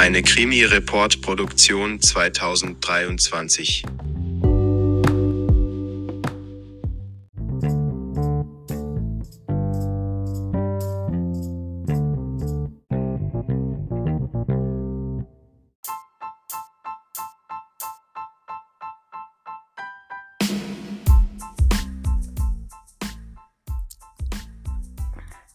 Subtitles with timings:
[0.00, 3.84] Eine Krimi-Report-Produktion 2023.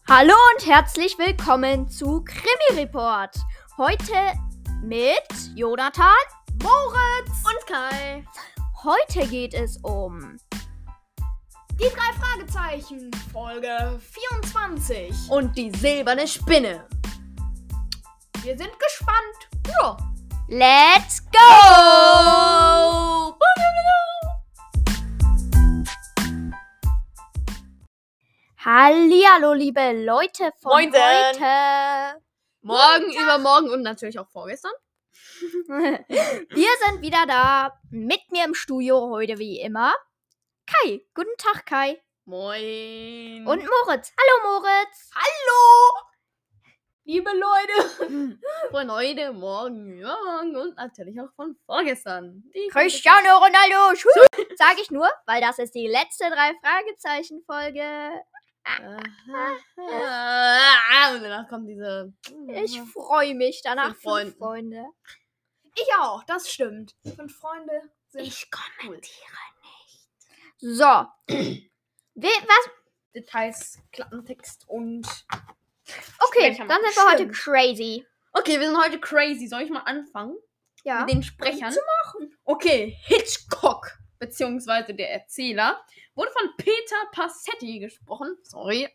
[0.08, 3.45] Hallo und herzlich willkommen zu Krimi Report.
[3.78, 4.32] Heute
[4.82, 5.20] mit
[5.54, 6.06] Jonathan,
[6.62, 8.24] Moritz und Kai.
[8.82, 10.38] Heute geht es um
[11.78, 15.30] Die drei Fragezeichen, Folge 24.
[15.30, 16.86] und die silberne Spinne.
[18.42, 19.66] Wir sind gespannt.
[19.78, 19.96] Ja.
[20.48, 21.38] Let's go!
[28.64, 31.00] Hallihallo, liebe Leute von Moinsen.
[31.00, 32.25] heute.
[32.66, 34.72] Morgen, übermorgen und natürlich auch vorgestern.
[35.68, 39.94] Wir sind wieder da mit mir im Studio heute wie immer.
[40.66, 42.02] Kai, guten Tag Kai.
[42.24, 43.46] Moin.
[43.46, 44.12] Und Moritz.
[44.18, 45.10] Hallo Moritz.
[45.14, 46.06] hallo,
[47.04, 48.40] liebe Leute.
[48.72, 52.42] Von heute, morgen, übermorgen und natürlich auch von vorgestern.
[52.52, 53.96] Die Cristiano Ronaldo.
[54.56, 57.84] Sag ich nur, weil das ist die letzte drei Fragezeichen Folge.
[57.84, 58.35] Aha.
[58.66, 59.12] Und
[61.22, 62.12] danach kommt diese.
[62.48, 64.38] Ich freue mich danach Fünf fünf Freunden.
[64.38, 64.84] Freunde.
[65.74, 66.94] Ich auch, das stimmt.
[67.16, 70.08] Fünf Freunde sind Ich kommentiere nicht.
[70.58, 71.06] So.
[72.14, 72.70] We was?
[73.14, 75.06] Details, Klappentext und.
[76.20, 76.80] Okay, dann machen.
[76.84, 77.36] sind wir heute Stimmt.
[77.36, 78.06] crazy.
[78.32, 79.46] Okay, wir sind heute crazy.
[79.46, 80.36] Soll ich mal anfangen?
[80.84, 81.00] Ja.
[81.00, 81.74] Mit den Sprechern.
[82.44, 85.80] Okay, Hitchcock, beziehungsweise der Erzähler,
[86.14, 88.36] wurde von Peter Passetti gesprochen.
[88.42, 88.88] Sorry.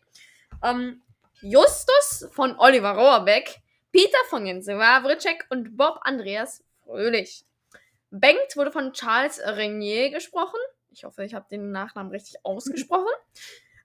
[0.62, 1.02] Ähm,
[1.40, 7.44] Justus von Oliver Rohrbeck, Peter von Jens Wawritschek und Bob Andreas Fröhlich.
[8.10, 10.58] Bengt wurde von Charles Renier gesprochen.
[10.90, 13.12] Ich hoffe, ich habe den Nachnamen richtig ausgesprochen.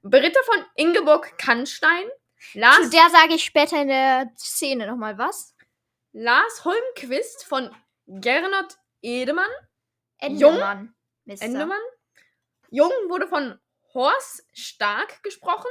[0.04, 2.06] Britta von Ingeborg Kannstein.
[2.52, 5.56] Zu Lars, der sage ich später in der Szene nochmal was.
[6.14, 7.76] Lars Holmquist von
[8.08, 9.50] Gernot Edemann.
[10.20, 10.94] Endemann.
[11.28, 11.46] Mister.
[11.46, 11.78] Endemann.
[12.70, 13.60] Jung wurde von
[13.94, 15.70] Horst Stark gesprochen.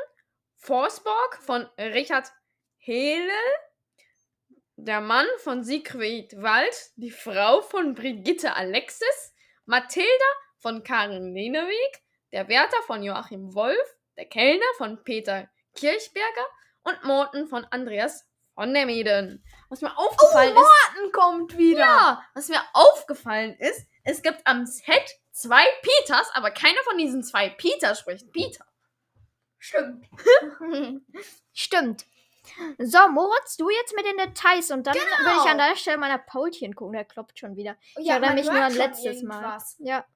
[0.56, 2.30] Forsborg von Richard
[2.76, 3.32] Hele.
[4.76, 6.76] Der Mann von Siegfried Wald.
[6.96, 9.34] Die Frau von Brigitte Alexis.
[9.64, 10.06] Mathilda
[10.58, 12.02] von Karin Leneweg.
[12.32, 13.96] Der Wärter von Joachim Wolf.
[14.18, 16.46] Der Kellner von Peter Kirchberger.
[16.82, 19.42] Und Morten von Andreas von der Mieden.
[19.70, 20.56] Was mir aufgefallen ist.
[20.56, 21.80] Morten kommt wieder.
[21.80, 27.22] Ja, was mir aufgefallen ist, es gibt am Set zwei Peters, aber keiner von diesen
[27.22, 28.64] zwei Peters spricht Peter.
[29.58, 30.06] Stimmt.
[31.52, 32.06] Stimmt.
[32.78, 35.44] So, Moritz, du jetzt mit den Details und dann will Genau.
[35.44, 37.76] ich an der Stelle meiner Paulchen gucken, der klopft schon wieder.
[37.98, 39.58] Ich Ja, erinnere man mich nur an letztes Mal.
[39.78, 40.06] Ja.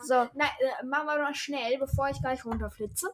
[0.00, 0.28] So.
[0.34, 3.12] Na, äh, machen wir mal schnell, bevor ich gleich runterflitze.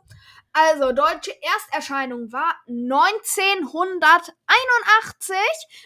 [0.53, 5.35] Also, deutsche Ersterscheinung war 1981.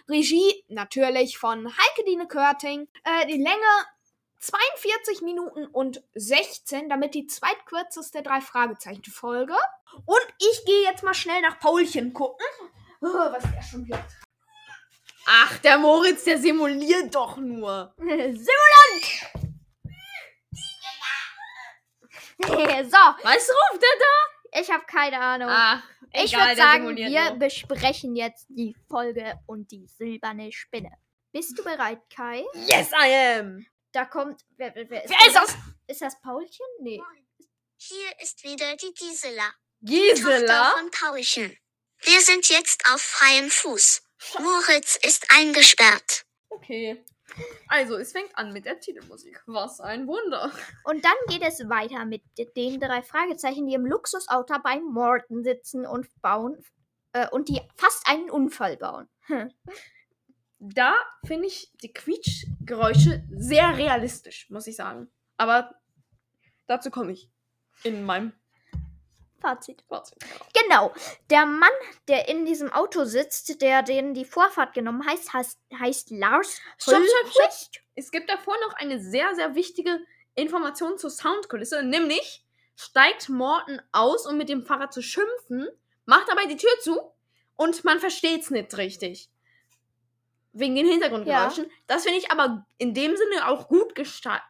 [0.09, 2.89] Regie natürlich von Heike Dine Körting.
[3.05, 3.87] Äh, die Länge
[4.39, 9.55] 42 Minuten und 16, damit die zweitkürzeste drei Fragezeichen Folge.
[10.05, 12.47] Und ich gehe jetzt mal schnell nach Paulchen gucken.
[13.01, 14.05] Oh, was der schon wird.
[15.27, 17.95] Ach, der Moritz, der simuliert doch nur.
[17.99, 18.47] Simulant!
[22.91, 24.61] so, Was ruft der da?
[24.61, 25.49] ich habe keine Ahnung.
[25.51, 25.83] Ach,
[26.13, 27.39] ich würde sagen, wir nur.
[27.39, 30.93] besprechen jetzt die Folge und die silberne Spinne.
[31.33, 32.45] Bist du bereit, Kai?
[32.55, 33.67] Yes, I am.
[33.97, 34.45] Da kommt.
[34.59, 35.57] Wer, wer, wer ist, Wer ist das?
[35.87, 36.67] Ist das Paulchen?
[36.81, 37.01] Nee.
[37.79, 39.47] Hier ist wieder die Gisela,
[39.81, 40.71] Tochter Gisela.
[40.73, 41.57] von Paulchen.
[42.01, 44.03] Wir sind jetzt auf freiem Fuß.
[44.39, 46.27] Moritz ist eingesperrt.
[46.51, 47.03] Okay.
[47.69, 49.43] Also, es fängt an mit der Titelmusik.
[49.47, 50.53] Was ein Wunder.
[50.85, 55.87] Und dann geht es weiter mit den drei Fragezeichen, die im Luxusauto bei Morton sitzen
[55.87, 56.63] und bauen.
[57.13, 59.09] Äh, und die fast einen Unfall bauen.
[59.23, 59.51] Hm.
[60.59, 60.95] Da
[61.25, 65.11] finde ich die Quietschgeräusche sehr realistisch, muss ich sagen.
[65.37, 65.75] Aber
[66.67, 67.31] dazu komme ich
[67.85, 68.33] in meinem
[69.41, 69.85] Fazit.
[69.89, 70.19] Fazit.
[70.55, 70.93] Genau.
[71.31, 71.69] Der Mann,
[72.09, 77.05] der in diesem Auto sitzt, der den die Vorfahrt genommen heißt, heißt, heißt Lars Stopp,
[77.05, 77.83] stopp, stopp.
[77.95, 80.01] Es gibt davor noch eine sehr, sehr wichtige
[80.35, 82.45] Information zur Soundkulisse, nämlich
[82.77, 85.69] steigt Morton aus, um mit dem Fahrrad zu schimpfen,
[86.05, 87.01] macht dabei die Tür zu
[87.57, 89.31] und man versteht's nicht richtig.
[90.59, 91.71] Wegen den Hintergrundgeräuschen.
[91.87, 94.43] Das finde ich aber in dem Sinne auch gut gestaltet,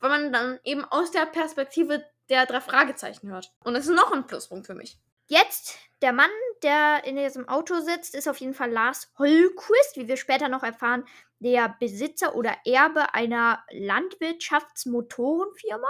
[0.00, 3.52] weil man dann eben aus der Perspektive der drei Fragezeichen hört.
[3.64, 4.98] Und das ist noch ein Pluspunkt für mich.
[5.26, 6.30] Jetzt, der Mann,
[6.62, 10.62] der in diesem Auto sitzt, ist auf jeden Fall Lars Holquist, wie wir später noch
[10.62, 11.04] erfahren,
[11.40, 15.88] der Besitzer oder Erbe einer Landwirtschaftsmotorenfirma.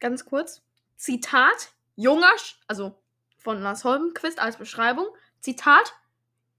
[0.00, 0.62] Ganz kurz.
[0.96, 2.32] Zitat, junger,
[2.66, 2.98] also
[3.36, 5.06] von Lars Holmquist als Beschreibung.
[5.40, 5.92] Zitat,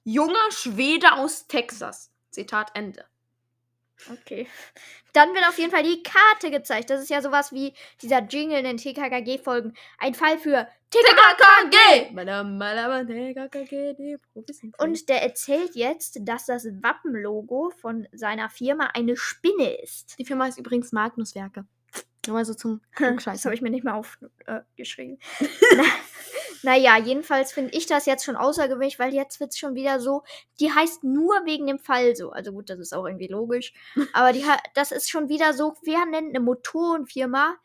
[0.03, 2.11] junger Schwede aus Texas.
[2.29, 3.05] Zitat Ende.
[4.11, 4.47] Okay.
[5.13, 6.89] Dann wird auf jeden Fall die Karte gezeigt.
[6.89, 9.75] Das ist ja sowas wie dieser Jingle in den TKKG-Folgen.
[9.99, 12.15] Ein Fall für TKKG!
[14.77, 20.17] Und der erzählt jetzt, dass das Wappenlogo von seiner Firma eine Spinne ist.
[20.17, 21.65] die Firma ist übrigens Magnuswerke.
[22.25, 22.81] Nur mal so zum
[23.25, 25.19] Das habe ich mir nicht mehr aufgeschrieben.
[25.75, 25.83] Na,
[26.63, 30.23] naja, jedenfalls finde ich das jetzt schon außergewöhnlich, weil jetzt wird es schon wieder so,
[30.59, 32.31] die heißt nur wegen dem Fall so.
[32.31, 33.73] Also gut, das ist auch irgendwie logisch.
[34.13, 37.55] Aber die, das ist schon wieder so, wer nennt eine Motorenfirma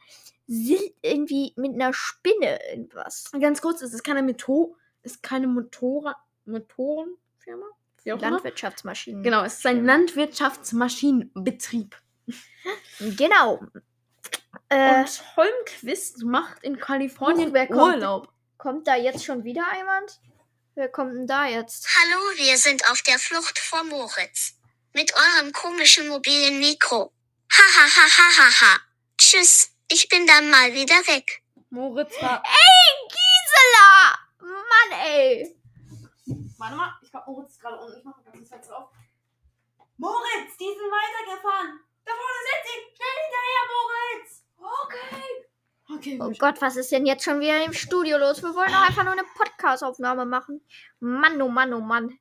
[0.47, 3.31] irgendwie mit einer Spinne irgendwas?
[3.39, 7.67] Ganz kurz, es ist keine Metho ist keine Motora Motorenfirma?
[8.05, 8.33] Wie auch immer.
[8.33, 9.23] Landwirtschaftsmaschinen.
[9.23, 11.97] Genau, es ist ein Landwirtschaftsmaschinenbetrieb.
[13.01, 13.61] Genau.
[14.69, 17.53] Äh, Und Holmquist macht in Kalifornien?
[17.71, 18.33] Urlaub.
[18.58, 20.20] Kommt da jetzt schon wieder jemand?
[20.75, 21.88] Wer kommt denn da jetzt?
[21.96, 24.58] Hallo, wir sind auf der Flucht vor Moritz.
[24.93, 27.12] Mit eurem komischen mobilen Mikro.
[27.52, 28.81] Ha ha ha ha ha ha.
[29.16, 31.43] Tschüss, ich bin dann mal wieder weg.
[31.70, 32.43] Moritz war.
[33.08, 34.19] Gisela!
[34.40, 35.56] Mann, ey!
[36.58, 37.99] Warte mal, ich glaube, Moritz ist gerade unten.
[37.99, 38.90] Ich mache das Fenster auf.
[39.96, 41.81] Moritz, die sind weitergefahren.
[42.05, 42.96] Da vorne sind sie.
[42.96, 44.44] Schnell hinterher, Moritz.
[44.56, 45.48] Okay.
[45.94, 46.31] Okay, Oh.
[46.38, 48.43] Gott, was ist denn jetzt schon wieder im Studio los?
[48.43, 50.61] Wir wollen doch einfach nur eine Podcast-Aufnahme machen.
[51.00, 52.19] Mann, oh Mann, oh Mann.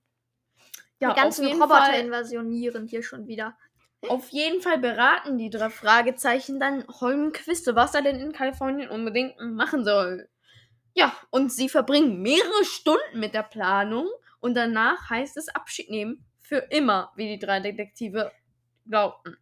[0.99, 3.57] ja, Die ganzen Roboter invasionieren hier schon wieder.
[4.07, 9.39] Auf jeden Fall beraten die drei Fragezeichen dann Holmquiste, was er denn in Kalifornien unbedingt
[9.41, 10.29] machen soll.
[10.93, 14.07] Ja, und sie verbringen mehrere Stunden mit der Planung
[14.39, 16.23] und danach heißt es Abschied nehmen.
[16.39, 18.31] Für immer, wie die drei Detektive
[18.87, 19.35] glaubten.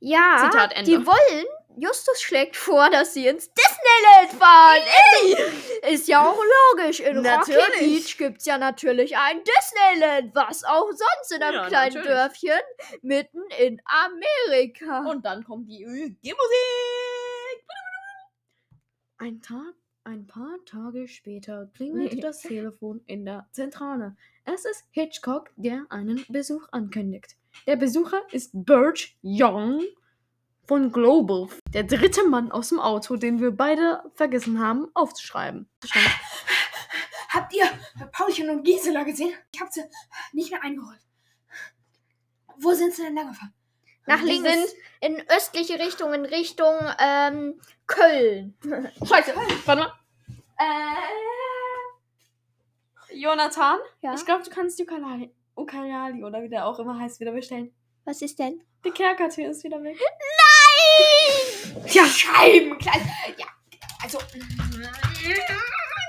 [0.00, 0.90] Ja, Zitat Ende.
[0.90, 1.46] die wollen.
[1.76, 4.82] Justus schlägt vor, dass sie ins Disneyland fahren.
[5.82, 6.40] Ey, ist ja auch
[6.74, 7.00] logisch.
[7.00, 7.78] In Rocky Natürlich.
[7.78, 10.34] Beach gibt es ja natürlich ein Disneyland.
[10.34, 12.16] Was auch sonst in einem Ja, kleinen natürlich.
[12.16, 12.60] Dörfchen
[13.02, 15.08] mitten in Amerika.
[15.10, 16.34] Und dann kommt die Musik.
[19.18, 19.74] Ein Tag,
[20.04, 24.16] ein paar Tage später klingelt das Telefon in der Zentrale.
[24.44, 27.36] Es ist Hitchcock, der einen Besuch ankündigt.
[27.66, 29.82] Der Besucher ist Birch Young
[30.68, 35.68] von Global, der dritte Mann aus dem Auto, den wir beide vergessen haben aufzuschreiben.
[37.30, 37.64] Habt ihr
[38.12, 39.32] Paulchen und Gisela gesehen?
[39.52, 39.82] Ich hab sie
[40.32, 41.00] nicht mehr eingeholt.
[42.58, 43.52] Wo sind sie denn lang gefahren?
[44.06, 44.68] Nach Die links sind-
[45.00, 48.54] in östliche Richtung, in Richtung ähm, Köln.
[49.06, 49.34] Scheiße,
[49.64, 49.92] warte mal.
[53.10, 54.14] Äh, Jonathan, Ja?
[54.14, 57.72] ich glaube, du kannst die Ukulele, Ukulele oder wie der auch immer heißt, wieder bestellen.
[58.04, 58.62] Was ist denn?
[58.84, 59.98] Die Kerkertür ist wieder weg.
[61.86, 63.02] Ja, Scheibenkleid.
[63.36, 63.46] Ja,
[64.02, 64.18] also.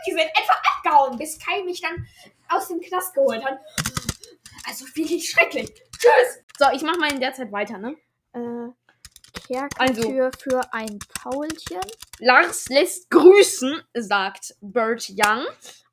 [0.05, 2.05] Die sind etwa abgehauen, bis Kai mich dann
[2.49, 3.59] aus dem Knast geholt hat.
[4.67, 5.71] Also wirklich schrecklich.
[5.97, 6.43] Tschüss.
[6.57, 7.95] So, ich mach mal in der Zeit weiter, ne?
[8.33, 8.69] Äh,
[9.47, 11.81] Kerkertür für ein Paulchen.
[12.19, 15.45] Lars lässt grüßen, sagt Bert Young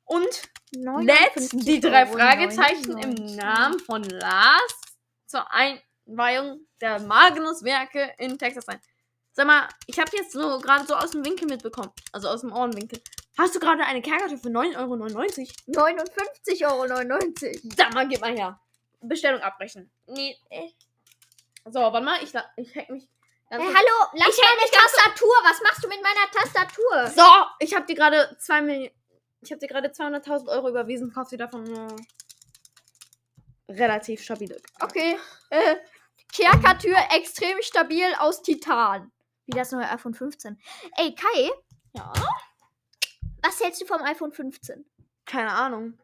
[0.05, 2.05] und lädt 59,99 die drei.
[2.05, 4.81] Fragezeichen im Namen von Lars
[5.25, 5.51] zur
[6.07, 8.79] Einweihung der Magnus-Werke in Texas ein.
[9.33, 12.51] Sag mal, ich habe jetzt so gerade so aus dem Winkel mitbekommen, also aus dem
[12.51, 13.01] Ohrenwinkel.
[13.37, 14.93] Hast du gerade eine Kerkertür für 9,99 Euro?
[14.95, 17.73] 59,99 Euro.
[17.77, 18.59] Sag mal, gib mal her.
[19.01, 19.91] Bestellung abbrechen.
[20.07, 20.35] Nee.
[20.49, 20.69] äh.
[21.65, 23.07] So, warte mal, ich, ich hack mich.
[23.49, 25.33] Hey, kurz- hallo, lass Ich meine Tastatur.
[25.43, 27.07] Was machst du mit meiner Tastatur?
[27.15, 28.91] So, ich habe dir gerade 2 Millionen.
[29.41, 31.13] Ich habe dir gerade 200.000 Euro überwiesen.
[31.13, 31.95] Kauf dir davon nur
[33.69, 34.59] relativ stabile.
[34.79, 35.19] Okay.
[35.49, 35.75] Äh,
[36.33, 39.11] Kerkertür extrem stabil aus Titan.
[39.45, 40.59] Wie das neue iPhone 15.
[40.97, 41.49] Ey, Kai,
[41.93, 42.11] Ja.
[43.41, 44.85] was hältst du vom iPhone 15?
[45.25, 45.97] Keine Ahnung.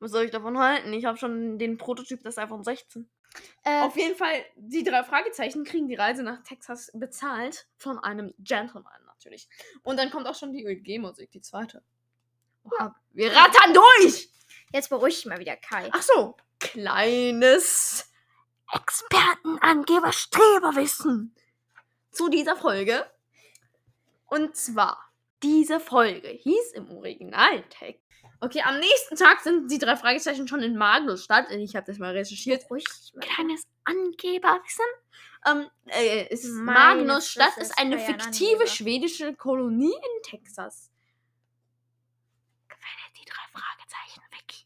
[0.00, 0.92] Was soll ich davon halten?
[0.92, 3.08] Ich habe schon den Prototyp des iPhone 16.
[3.64, 8.34] Äh, Auf jeden Fall, die drei Fragezeichen kriegen die Reise nach Texas bezahlt von einem
[8.38, 9.48] Gentleman natürlich.
[9.82, 11.82] Und dann kommt auch schon die UG-Musik, die zweite.
[12.64, 14.30] Oha, Wir rattern durch!
[14.72, 15.88] jetzt beruhig dich mal wieder, Kai.
[15.92, 18.09] Ach so, kleines
[18.72, 21.34] Expertenangeber-Streberwissen
[22.10, 23.08] zu dieser Folge.
[24.26, 24.98] Und zwar,
[25.42, 28.04] diese Folge hieß im Originaltext.
[28.40, 31.50] Okay, am nächsten Tag sind die drei Fragezeichen schon in Magnusstadt.
[31.50, 32.62] Ich habe das mal recherchiert.
[32.62, 32.70] Dich
[33.14, 33.20] mal.
[33.20, 34.84] Kleines Angeberwissen.
[35.46, 38.66] Ähm, äh, es ist Meine Magnusstadt ist eine ist Kai ein fiktive Angeber.
[38.66, 40.90] schwedische Kolonie in Texas.
[42.68, 44.64] Gefällt drei Fragezeichen Wiki.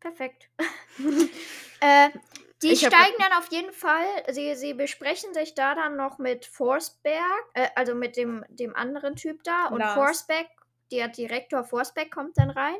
[0.00, 0.50] Perfekt.
[1.80, 2.10] äh,
[2.62, 6.46] die Ich steigen dann auf jeden Fall, sie, sie besprechen sich da dann noch mit
[6.46, 9.66] Forsberg, äh, also mit dem, dem anderen Typ da.
[9.66, 9.94] Und Lars.
[9.94, 10.46] Forsberg,
[10.90, 12.76] der Direktor Forsberg kommt dann rein.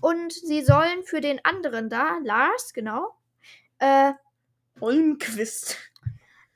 [0.00, 3.16] Und sie sollen für den anderen da, Lars, genau,
[3.78, 4.12] äh,
[4.80, 5.76] Holmquist.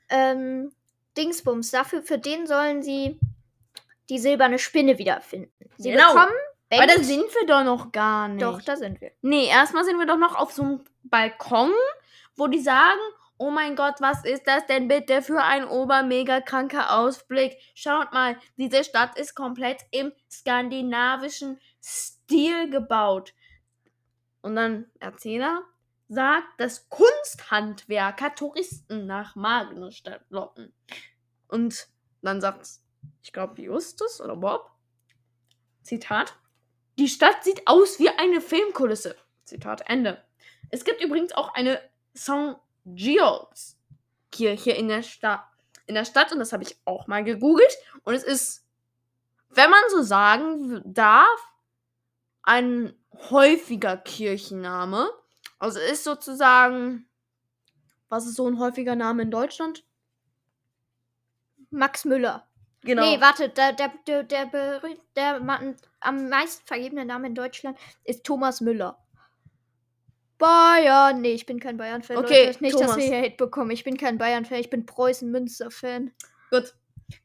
[0.09, 0.71] ähm,
[1.17, 3.19] Dingsbums, dafür, für den sollen sie
[4.09, 5.51] die silberne Spinne wiederfinden.
[5.77, 6.13] Sie Genau.
[6.13, 6.31] bekommen
[6.69, 8.41] Aber da sind wir doch noch gar nicht.
[8.41, 9.11] Doch, da sind wir.
[9.21, 11.71] Nee, erstmal sind wir doch noch auf so einem Balkon,
[12.35, 12.99] wo die sagen,
[13.37, 17.57] oh mein Gott, was ist das denn bitte für ein obermega kranker Ausblick?
[17.73, 23.33] Schaut mal, diese Stadt ist komplett im skandinavischen Stil gebaut.
[24.41, 25.63] Und dann Erzähler
[26.07, 30.73] sagt, dass Kunsthandwerker Touristen nach Magnusstadt locken.
[31.47, 31.87] Und
[32.21, 32.67] dann sagt,
[33.23, 34.69] ich glaube, Justus oder Bob,
[35.81, 36.37] Zitat,
[36.99, 39.15] die Stadt sieht aus wie eine Filmkulisse.
[39.45, 40.23] Zitat Ende.
[40.69, 41.81] Es gibt übrigens auch eine
[42.15, 42.55] St.
[42.85, 43.77] Giles
[44.31, 45.47] Kirche in der, Sta
[45.87, 47.71] in der Stadt und das habe ich auch mal gegoogelt.
[48.03, 48.65] Und es ist,
[49.49, 51.39] wenn man so sagen darf,
[52.43, 52.93] ein
[53.29, 55.09] häufiger Kirchenname.
[55.59, 57.07] Also ist sozusagen,
[58.09, 59.83] was ist so ein häufiger Name in Deutschland?
[61.69, 62.47] Max Müller.
[62.81, 63.03] Genau.
[63.03, 64.81] Nee, warte, der, der, der, der,
[65.15, 65.61] der ma-
[65.99, 68.97] am meisten vergebene Name in Deutschland ist Thomas Müller.
[70.41, 71.21] Bayern.
[71.21, 72.17] Nee, ich bin kein Bayern-Fan.
[72.17, 72.63] Okay, Leute.
[72.63, 72.87] Nicht, Thomas.
[72.87, 73.71] dass wir hier Hate bekommen.
[73.71, 76.11] Ich bin kein Bayern-Fan, ich bin Preußen-Münster-Fan.
[76.49, 76.73] Gut.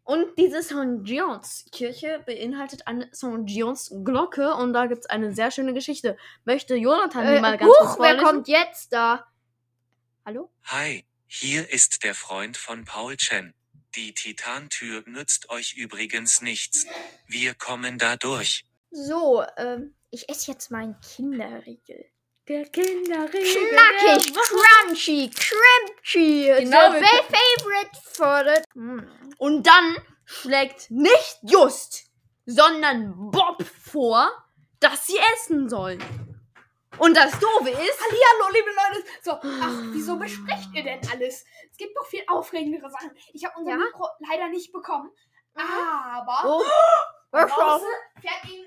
[0.05, 1.05] Und diese St.
[1.05, 3.45] Gions Kirche beinhaltet eine St.
[3.45, 6.17] Gions Glocke und da gibt es eine sehr schöne Geschichte.
[6.45, 9.27] Möchte Jonathan die Äh, mal ganz kurz huch, wer kommt jetzt da?
[10.25, 10.51] Hallo?
[10.65, 13.55] Hi, hier ist der Freund von Paul Chen.
[13.95, 16.87] Die Titantür nützt euch übrigens nichts.
[17.27, 18.65] Wir kommen da durch.
[18.91, 22.07] So, ähm, ich esse jetzt meinen Kinderriegel.
[22.49, 23.69] Der Kinderriegel.
[23.71, 24.55] Knackig, der Woche.
[24.85, 26.53] crunchy, crunchy.
[26.61, 28.79] Genau, fa- favorite for the...
[28.79, 29.01] Mm.
[29.39, 32.07] Und dann schlägt nicht Just,
[32.47, 34.31] sondern Bob vor,
[34.81, 36.01] dass sie essen sollen.
[36.99, 39.07] Und das Doofe ist, Hallihallo, liebe Leute.
[39.23, 41.45] So, ach, wieso besprecht ihr denn alles?
[41.71, 43.11] Es gibt doch viel aufregendere Sachen.
[43.35, 43.77] Ich habe unser Ja?
[43.77, 45.11] Mikro leider nicht bekommen.
[45.55, 46.65] Aber Oh.
[47.33, 47.89] draußen
[48.21, 48.67] fährt ihnen.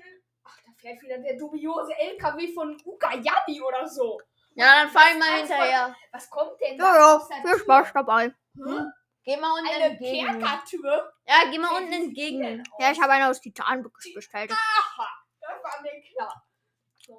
[0.80, 4.20] Fährt wieder der dubiose LKW von Ukayani oder so.
[4.54, 5.64] Ja, dann fahr ich mal mal hinterher.
[5.86, 5.96] hinterher.
[6.12, 7.58] Was kommt denn Ja, da ja, der viel?
[7.60, 8.34] Spaß dabei.
[8.56, 8.92] Hm?
[9.22, 10.38] Geh mal unten Eine entgegen.
[10.40, 11.12] Kerkertür?
[11.26, 12.40] Ja, geh mal unten entgegen.
[12.40, 12.62] denn?
[12.78, 14.50] Ja, ich habe eine aus Titan be- bestellt.
[14.50, 15.08] Aha,
[15.40, 16.46] das war mir klar.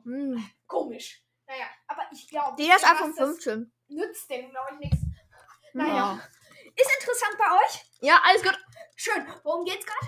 [0.03, 0.37] Mm.
[0.67, 1.23] Komisch.
[1.45, 2.55] Naja, aber ich glaube.
[2.57, 3.71] Die iPhone das 15.
[3.89, 4.97] Nützt dem, glaube ich, nichts.
[5.73, 5.93] Naja.
[5.95, 6.21] Ja.
[6.75, 7.83] Ist interessant bei euch?
[8.01, 8.57] Ja, alles gut.
[8.95, 9.25] Schön.
[9.43, 10.07] Worum geht's gerade?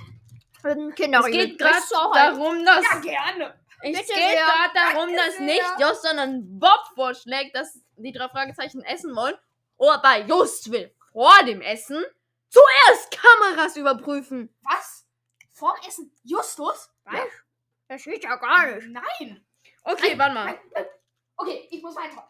[0.63, 1.47] Es Kinderriegel.
[1.49, 1.81] geht gerade
[2.13, 3.59] darum, dass Ja, gerne.
[3.81, 5.45] es Bitte geht gerade darum, Danke dass sehr.
[5.45, 9.35] nicht Just, sondern Bob vorschlägt, dass die drei Fragezeichen essen wollen.
[9.77, 12.03] Aber Just will vor dem Essen
[12.49, 14.55] zuerst Kameras überprüfen.
[14.61, 15.05] Was?
[15.53, 16.11] Vorm Essen?
[16.23, 16.89] Justus?
[17.03, 17.19] Was?
[17.87, 18.87] Das steht ja gar nicht.
[18.87, 19.45] Nein.
[19.83, 20.45] Okay, warte mal.
[20.45, 20.85] Nein, nein.
[21.35, 22.25] Okay, ich muss weiter.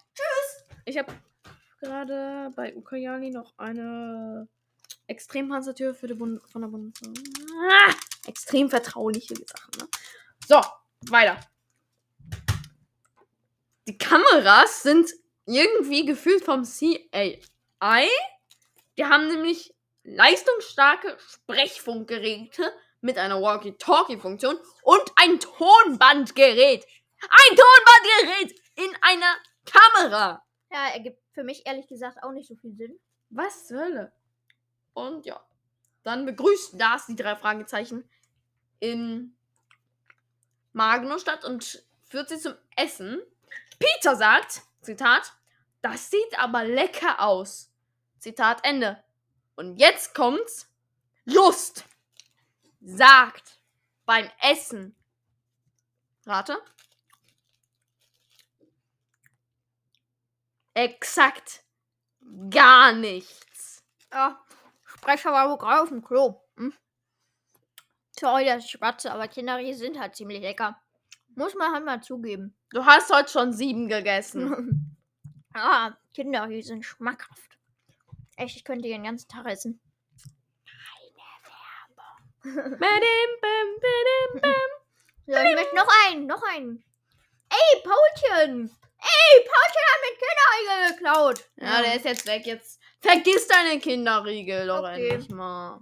[0.86, 1.14] Ich habe
[1.80, 4.48] gerade bei Ukayani noch eine
[5.08, 7.14] Extrempanzertür für die Bund von der Bundeswehr.
[7.70, 7.94] Ah,
[8.28, 9.72] extrem vertrauliche Sachen.
[9.80, 9.88] Ne?
[10.48, 10.62] So,
[11.10, 11.40] weiter.
[13.88, 15.12] Die Kameras sind
[15.46, 18.10] irgendwie gefühlt vom CAI.
[18.98, 26.86] Die haben nämlich leistungsstarke Sprechfunkgeräte mit einer Walkie-Talkie-Funktion und ein Tonbandgerät.
[27.22, 30.44] Ein Tonbandgerät in einer Kamera.
[30.72, 33.00] Ja, ergibt für mich ehrlich gesagt auch nicht so viel Sinn.
[33.30, 34.14] Was zur Hölle?
[34.94, 35.44] Und ja,
[36.04, 38.08] dann begrüßt das die drei Fragezeichen
[38.80, 39.36] in
[40.74, 43.22] Magnusstadt und führt sie zum Essen.
[43.80, 45.34] Peter sagt, Zitat,
[45.82, 47.72] das sieht aber lecker aus.
[48.20, 49.04] Zitat Ende.
[49.56, 50.70] Und jetzt kommt's.
[51.26, 51.86] Lust
[52.82, 53.62] sagt
[54.06, 54.96] beim Essen.
[56.26, 56.58] Rate.
[60.74, 61.64] Exakt
[62.50, 63.84] gar nichts.
[64.12, 64.44] Ja,
[65.04, 66.40] Sprecher war wohl gerade auf dem Klo.
[66.56, 66.74] Hm?
[68.18, 70.80] Sorry, dass ich schwatze, aber Kinderriegel sind halt ziemlich lecker.
[71.36, 72.56] Muss man halt mal zugeben.
[72.70, 74.96] Du hast heute schon sieben gegessen.
[75.54, 77.58] ah, Kinderriegel sind schmackhaft.
[78.38, 79.82] Echt, ich könnte den ganzen Tag essen.
[82.44, 82.80] Badim,
[83.42, 84.52] bam.
[85.28, 86.84] So, ich möchte noch einen, noch einen.
[87.50, 88.72] Ey, Paulchen!
[89.04, 91.50] Ey, Paulchen hat mir Kinderriegel geklaut.
[91.58, 92.46] Ja, der ist jetzt weg.
[92.46, 95.10] Jetzt vergiss deine Kinderriegel doch Okay.
[95.10, 95.82] endlich mal.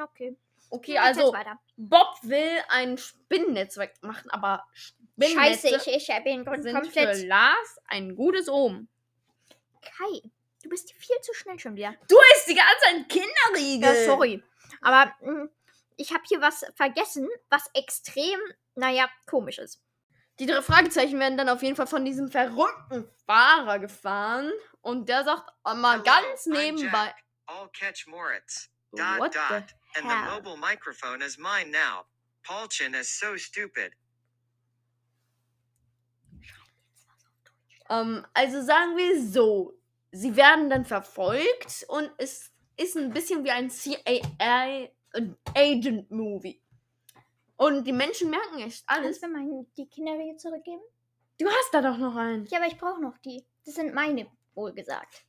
[0.00, 0.36] Okay.
[0.70, 1.58] Okay, Jetzt also weiter.
[1.76, 4.64] Bob will ein Spinnennetzwerk machen, aber
[5.20, 7.16] Scheiße, ich, ich bin sind komplett.
[7.16, 8.88] für Lars ein gutes Omen.
[9.82, 10.22] Kai,
[10.62, 11.94] du bist viel zu schnell schon wieder.
[12.08, 13.94] Du isst die ganze Zeit Kinderriegel.
[13.94, 14.42] Ja, sorry.
[14.80, 15.48] Aber mh,
[15.96, 18.40] ich habe hier was vergessen, was extrem,
[18.74, 19.82] naja, komisch ist.
[20.38, 24.50] Die drei Fragezeichen werden dann auf jeden Fall von diesem verrückten Fahrer gefahren.
[24.80, 27.14] Und der sagt mal Hello, ganz nebenbei.
[27.48, 28.70] I'll catch Moritz.
[28.92, 29.64] Dot What the dot.
[29.94, 30.34] And the hell?
[30.34, 32.06] mobile microphone is mine now.
[32.42, 33.92] Paulchen is so stupid.
[37.88, 39.78] Ähm, also sagen wir so,
[40.12, 46.61] sie werden dann verfolgt und es ist ein bisschen wie ein CIA-Agent-Movie.
[47.56, 49.20] Und die Menschen merken echt alles.
[49.20, 50.82] Kannst du mir die Kinderriegel zurückgeben?
[51.38, 52.46] Du hast da doch noch einen.
[52.46, 53.44] Ja, aber ich brauche noch die.
[53.64, 55.24] Das sind meine, wohlgesagt.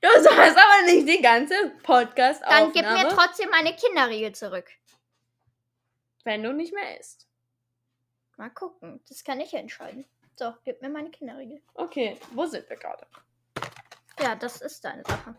[0.00, 4.70] Du sagst aber nicht die ganze podcast Dann gib mir trotzdem meine Kinderriegel zurück.
[6.24, 7.26] wenn du nicht mehr isst.
[8.36, 9.00] Mal gucken.
[9.08, 10.04] Das kann ich entscheiden.
[10.36, 11.60] So, gib mir meine Kinderriegel.
[11.74, 13.06] Okay, wo sind wir gerade?
[14.20, 15.36] Ja, das ist deine Sache.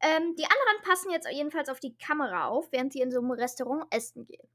[0.00, 3.32] Ähm, die anderen passen jetzt jedenfalls auf die Kamera auf, während sie in so einem
[3.32, 4.48] Restaurant essen gehen.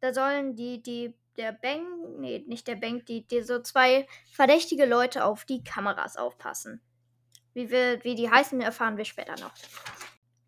[0.00, 1.86] Da sollen die, die, der Bank,
[2.18, 6.80] nee, nicht der Bank, die, die so zwei verdächtige Leute auf die Kameras aufpassen.
[7.54, 9.52] Wie, wir, wie die heißen, erfahren wir später noch.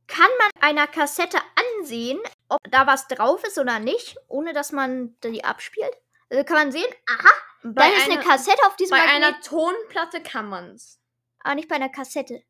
[0.07, 1.39] Kann man einer Kassette
[1.79, 5.93] ansehen, ob da was drauf ist oder nicht, ohne dass man die abspielt?
[6.31, 7.31] Also kann man sehen, aha,
[7.63, 11.01] da ist eine Kassette auf diesem bei Magnet, einer Tonplatte kann man's.
[11.41, 12.43] aber nicht bei einer Kassette.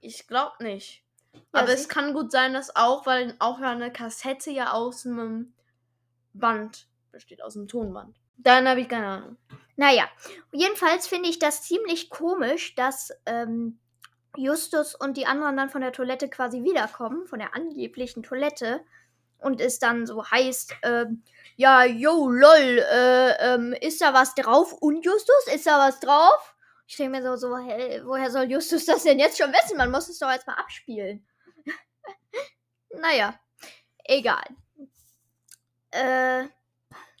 [0.00, 1.04] Ich glaube nicht.
[1.32, 5.52] Ja, Aber es kann gut sein, dass auch, weil auch eine Kassette ja aus einem
[6.32, 8.16] Band besteht, aus einem Tonband.
[8.36, 9.36] Dann habe ich keine Ahnung.
[9.76, 10.08] Naja,
[10.52, 13.78] jedenfalls finde ich das ziemlich komisch, dass ähm,
[14.36, 18.80] Justus und die anderen dann von der Toilette quasi wiederkommen, von der angeblichen Toilette.
[19.38, 21.22] Und es dann so heißt, ähm,
[21.56, 24.72] ja, yo, lol, äh, ähm, ist da was drauf?
[24.74, 26.54] Und Justus, ist da was drauf?
[26.90, 29.76] Ich denke mir so, so hä, woher soll Justus das denn jetzt schon wissen?
[29.76, 31.24] Man muss es doch jetzt mal abspielen.
[33.00, 33.38] naja,
[34.02, 34.42] egal.
[35.92, 36.48] Äh,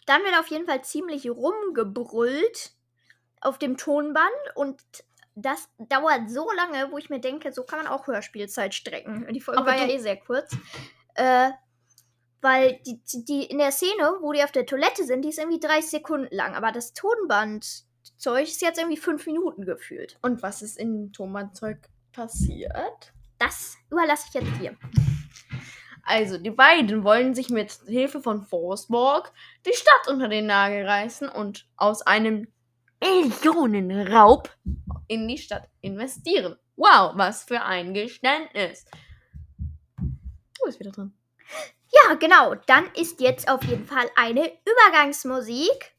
[0.06, 2.72] dann wird auf jeden Fall ziemlich rumgebrüllt
[3.40, 4.82] auf dem Tonband und
[5.36, 9.32] das dauert so lange, wo ich mir denke, so kann man auch Hörspielzeit strecken.
[9.32, 10.50] Die Folge Aber war ja eh sehr kurz.
[11.14, 11.52] Äh,
[12.40, 15.60] weil die, die in der Szene, wo die auf der Toilette sind, die ist irgendwie
[15.60, 16.56] 30 Sekunden lang.
[16.56, 16.92] Aber das
[18.20, 20.18] Tonbandzeug ist jetzt irgendwie 5 Minuten gefühlt.
[20.20, 23.14] Und was ist in Tonbandzeug passiert?
[23.38, 24.76] Das überlasse ich jetzt dir.
[26.02, 29.32] Also, die beiden wollen sich mit Hilfe von Forsborg
[29.64, 32.48] die Stadt unter den Nagel reißen und aus einem
[33.02, 34.54] Millionenraub
[35.08, 36.56] in die Stadt investieren.
[36.76, 38.84] Wow, was für ein Geständnis.
[39.96, 41.14] Du bist wieder dran.
[41.90, 42.54] Ja, genau.
[42.66, 45.94] Dann ist jetzt auf jeden Fall eine Übergangsmusik.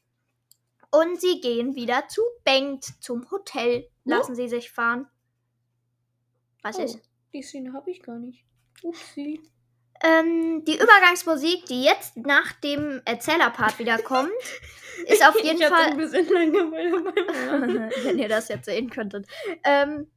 [0.92, 3.88] Und sie gehen wieder zu Bengt zum Hotel.
[4.04, 5.08] Lassen sie sich fahren.
[6.62, 7.00] Was Oh, ist?
[7.32, 8.44] Die Szene habe ich gar nicht.
[8.82, 9.40] Upsi.
[10.04, 14.30] Ähm, die Übergangsmusik, die jetzt nach dem Erzählerpart wieder kommt,
[15.06, 15.90] ist auf jeden ich Fall.
[15.92, 17.04] ein bisschen Langeweile.
[18.04, 19.26] Wenn ihr das jetzt sehen könntet.
[19.64, 20.08] Ähm,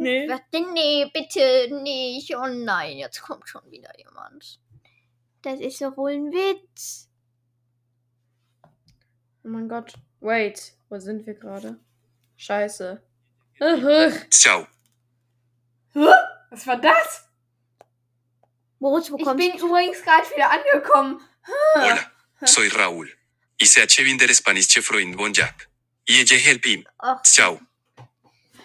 [0.00, 0.28] Nee.
[0.52, 2.36] Nee, bitte nicht.
[2.36, 4.60] Oh nein, jetzt kommt schon wieder jemand.
[5.42, 7.10] Das ist doch wohl ein Witz.
[9.42, 9.94] Oh mein Gott.
[10.20, 11.78] Wait, wo sind wir gerade?
[12.36, 13.02] Scheiße.
[14.30, 14.66] Ciao.
[16.50, 17.28] Was war das?
[18.78, 21.20] Moritz, wo Ich kommst bin übrigens gerade wieder angekommen.
[21.74, 21.98] Hola,
[22.44, 23.08] soy Raúl.
[23.60, 25.68] Y se achevin der spanische Freund von Jack.
[26.08, 26.86] Y ella help him.
[26.98, 27.60] Ach, Ciao.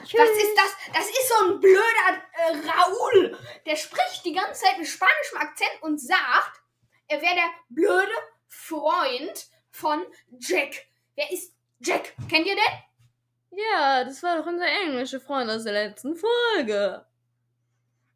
[0.02, 0.94] Was ist das?
[0.94, 3.38] Das ist so ein blöder äh, Raoul.
[3.66, 6.62] Der spricht die ganze Zeit mit spanischem Akzent und sagt,
[7.08, 8.12] er wäre der blöde
[8.48, 10.06] Freund von
[10.40, 10.86] Jack.
[11.16, 12.14] Wer ist Jack?
[12.30, 13.60] Kennt ihr den?
[13.72, 17.06] Ja, das war doch unser englischer Freund aus der letzten Folge.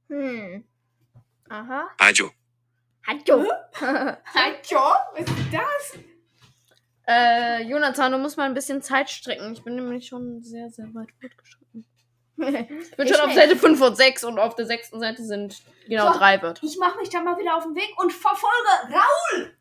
[0.10, 0.64] Hm.
[1.50, 1.90] Aha.
[2.00, 2.32] Ayo.
[3.06, 3.46] Hallo.
[3.80, 4.16] Hallo?
[4.34, 5.98] Was ist das?
[7.08, 9.54] Äh, Jonathan, du musst mal ein bisschen Zeit strecken.
[9.54, 11.86] Ich bin nämlich schon sehr, sehr weit fortgeschritten.
[12.40, 13.34] Ich bin Ich schon auf.
[13.34, 16.20] Seite 5 und 6 und auf der sechsten Seite sind genau So.
[16.20, 16.64] drei Wörter.
[16.64, 19.58] Ich mache mich dann mal wieder auf den Weg und verfolge Raoul.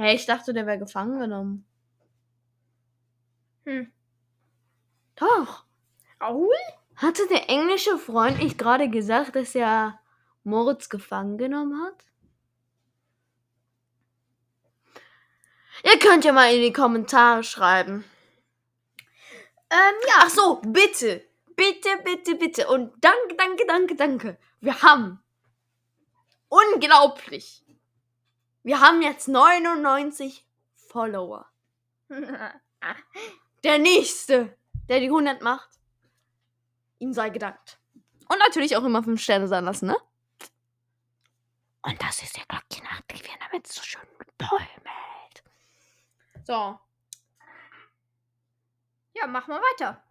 [0.00, 1.66] Hey, ich dachte, der wäre gefangen genommen.
[3.66, 3.92] Hm.
[5.14, 5.66] Doch.
[6.18, 6.56] Raoul?
[6.96, 10.00] Hatte der englische Freund nicht gerade gesagt, dass er
[10.42, 12.02] Moritz gefangen genommen hat?
[15.84, 18.06] Ihr könnt ja mal in die Kommentare schreiben.
[19.68, 20.14] Ähm, ja.
[20.20, 21.26] Ach so, bitte.
[21.56, 22.68] Bitte, bitte, bitte.
[22.68, 24.38] Und danke, danke, danke, danke.
[24.62, 25.22] Wir haben
[26.48, 27.66] unglaublich
[28.62, 31.46] Wir haben jetzt 99 Follower.
[33.64, 34.56] Der nächste,
[34.88, 35.68] der die 100 macht,
[36.98, 37.78] ihm sei gedankt.
[38.26, 39.96] Und natürlich auch immer 5 Sterne sein lassen, ne?
[41.82, 44.00] Und das ist der Glöckchen aktivieren, damit es so schön
[44.38, 45.44] bäumelt.
[46.44, 46.78] So,
[49.20, 50.02] ja, mach mal weiter.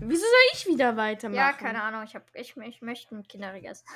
[0.00, 1.38] wieso soll ich wieder weitermachen?
[1.38, 2.02] Ja, keine Ahnung.
[2.02, 3.86] Ich, hab, ich, ich möchte ein Kinderriegel essen.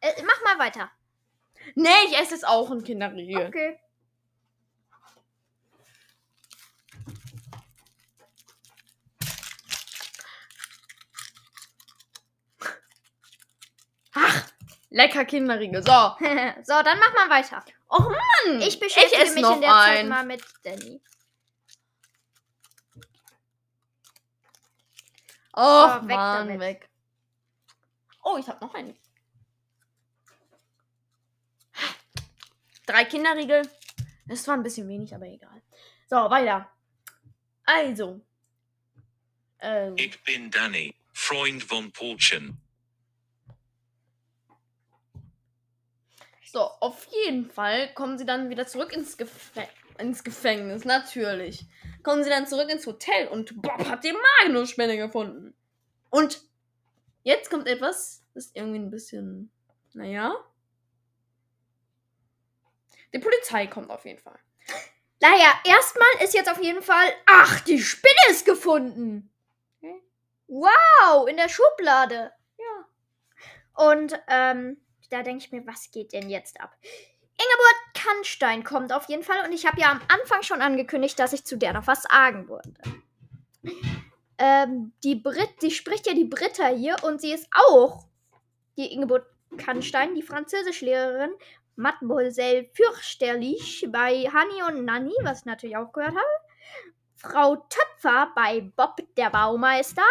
[0.00, 0.90] Äh, mach mal weiter.
[1.74, 3.46] Nee, ich esse jetzt auch ein Kinderriegel.
[3.46, 3.78] Okay.
[14.90, 15.82] Lecker Kinderriegel.
[15.82, 15.90] So.
[16.64, 17.64] so, dann mach mal weiter.
[17.88, 18.60] Och Mann.
[18.60, 20.08] Ich beschäftige esse mich in der Zeit einen.
[20.08, 21.00] mal mit Danny.
[25.54, 26.60] Oh, So, weg Mann, damit.
[26.60, 26.90] weg.
[28.22, 28.96] Oh, ich habe noch einen.
[32.90, 33.62] Drei Kinderriegel.
[34.26, 35.62] Das war ein bisschen wenig, aber egal.
[36.08, 36.68] So, weiter.
[37.64, 38.20] Also.
[39.60, 42.60] Ähm, Ich bin Danny, Freund von Paulchen.
[46.42, 50.84] so, auf jeden Fall kommen sie dann wieder zurück ins, Gefä ins Gefängnis.
[50.84, 51.64] Natürlich.
[52.02, 55.54] Kommen sie dann zurück ins Hotel und Bob hat die Magnusspende gefunden.
[56.10, 56.42] Und
[57.22, 59.52] jetzt kommt etwas, das ist irgendwie ein bisschen.
[59.92, 60.34] Naja.
[63.12, 64.38] Die Polizei kommt auf jeden Fall.
[65.20, 67.12] Naja, erstmal ist jetzt auf jeden Fall.
[67.26, 69.30] Ach, die Spinne ist gefunden.
[70.46, 72.32] Wow, in der Schublade.
[72.58, 73.86] Ja.
[73.86, 74.78] Und ähm,
[75.10, 76.76] da denke ich mir, was geht denn jetzt ab?
[76.82, 81.32] Ingeborg Kannstein kommt auf jeden Fall und ich habe ja am Anfang schon angekündigt, dass
[81.32, 82.74] ich zu der noch was sagen würde.
[84.38, 88.06] Ähm, die Brit, die spricht ja die Britta hier und sie ist auch
[88.76, 91.30] die Ingeborg Kannstein, die Französischlehrerin,
[91.80, 96.26] Mademoiselle Fürchterlich bei Hani und Nanny, was ich natürlich auch gehört habe.
[97.16, 100.06] Frau Töpfer bei Bob der Baumeister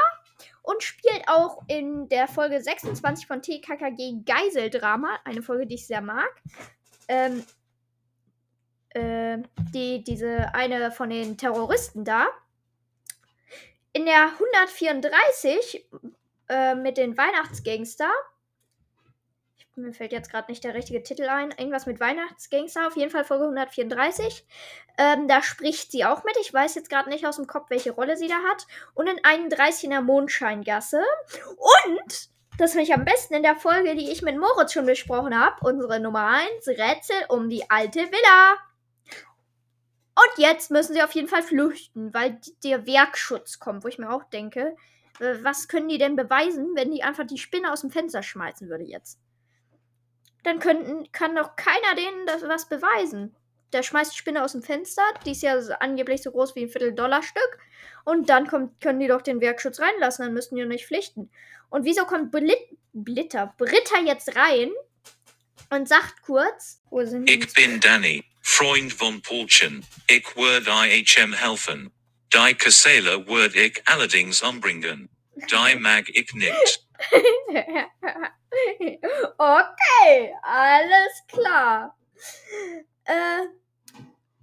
[0.62, 6.02] und spielt auch in der Folge 26 von TKKG Geiseldrama, eine Folge, die ich sehr
[6.02, 6.30] mag.
[7.08, 7.44] Ähm,
[8.90, 9.40] äh,
[9.74, 12.28] die, diese eine von den Terroristen da.
[13.94, 15.88] In der 134
[16.50, 18.10] äh, mit den Weihnachtsgangster.
[19.82, 21.52] Mir fällt jetzt gerade nicht der richtige Titel ein.
[21.52, 24.46] Irgendwas mit Weihnachtsgangster, auf jeden Fall Folge 134.
[24.98, 26.36] Ähm, da spricht sie auch mit.
[26.42, 28.68] Ich weiß jetzt gerade nicht aus dem Kopf, welche Rolle sie da hat.
[28.94, 31.02] Und in 31 in der Mondscheingasse.
[31.48, 35.39] Und, das finde ich am besten in der Folge, die ich mit Moritz schon besprochen
[35.39, 38.58] habe, unsere Nummer 1, Rätsel um die alte Villa.
[40.15, 44.12] Und jetzt müssen sie auf jeden Fall flüchten, weil der Werkschutz kommt, wo ich mir
[44.12, 44.76] auch denke,
[45.20, 48.68] äh, was können die denn beweisen, wenn die einfach die Spinne aus dem Fenster schmeißen
[48.68, 49.20] würde jetzt?
[50.43, 53.36] Dann könnten, kann doch keiner denen das was beweisen.
[53.73, 56.69] Der schmeißt die Spinne aus dem Fenster, die ist ja angeblich so groß wie ein
[56.69, 57.60] Viertel-Dollar-Stück.
[58.04, 61.30] Und dann kommt, können die doch den Werkschutz reinlassen, dann müssten die nicht pflichten.
[61.69, 62.58] Und wieso kommt Blit
[62.91, 64.71] Blitter, Britta jetzt rein
[65.69, 67.36] und sagt kurz, wo sind die?
[67.36, 69.86] Ich bin Danny, Freund von Paulchen.
[70.08, 71.91] Ich würde IHM helfen.
[72.34, 75.10] Die Kasela würde ich allerdings umbringen.
[75.47, 76.88] Die mag ich nicht.
[79.38, 81.97] okay, alles klar.
[83.06, 83.47] Äh,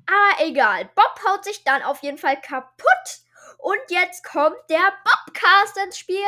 [0.06, 0.90] aber egal.
[0.94, 3.20] Bob haut sich dann auf jeden Fall kaputt.
[3.59, 6.22] Und jetzt kommt der Bobcast ins Spiel.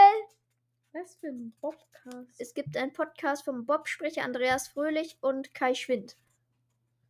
[0.93, 2.41] Was für ein Bobcast?
[2.41, 6.17] Es gibt einen Podcast vom Bob-Sprecher Andreas Fröhlich und Kai Schwind.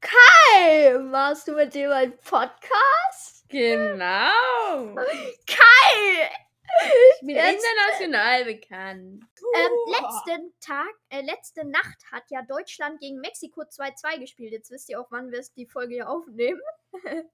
[0.00, 3.48] Kai, machst du mit dem einen Podcast?
[3.48, 4.94] Genau.
[5.46, 6.30] Kai!
[6.80, 9.24] Ich bin Jetzt- international bekannt.
[9.54, 14.52] Ähm, letzten Tag, äh, letzte Nacht hat ja Deutschland gegen Mexiko 2-2 gespielt.
[14.52, 16.60] Jetzt wisst ihr auch, wann wir es die Folge hier aufnehmen.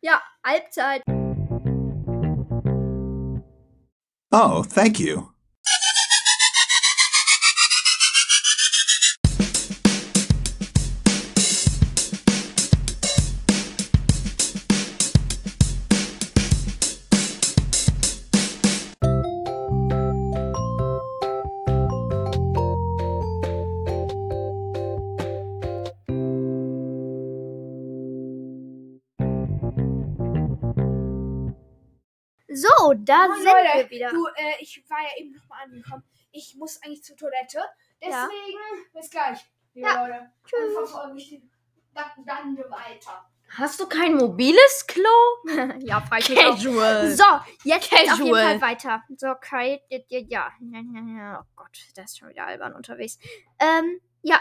[0.00, 1.02] ja, Halbzeit.
[4.32, 5.35] Oh, thank you.
[33.08, 33.78] Da Moin, sind Leute.
[33.78, 34.10] wir wieder.
[34.10, 36.04] Du, äh, ich war ja eben nochmal angekommen.
[36.32, 37.58] Ich muss eigentlich zur Toilette.
[38.00, 38.28] Ja.
[38.28, 40.06] Deswegen, bis gleich, liebe Ja.
[40.06, 40.30] Leute.
[40.44, 40.58] Tschüss.
[40.60, 41.40] Dann verfolge ich
[41.94, 43.26] dann, dann weiter.
[43.48, 45.08] Hast du kein mobiles Klo?
[45.78, 46.10] ja, auch.
[46.10, 47.10] Casual.
[47.12, 47.24] So,
[47.64, 48.58] jetzt geht's auf jeden Casual.
[48.58, 49.02] Fall weiter.
[49.16, 52.74] So, Kai, ja, ja, ja, ja, ja, ja, oh Gott, der ist schon wieder albern
[52.74, 53.18] unterwegs.
[53.58, 54.40] Ähm, ja.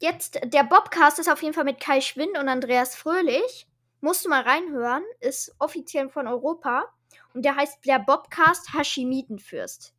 [0.00, 3.68] jetzt, der Bobcast ist auf jeden Fall mit Kai Schwind und Andreas Fröhlich.
[4.00, 6.92] Musst du mal reinhören, ist offiziell von Europa.
[7.34, 9.94] Und der heißt der Bobcast Hashimitenfürst.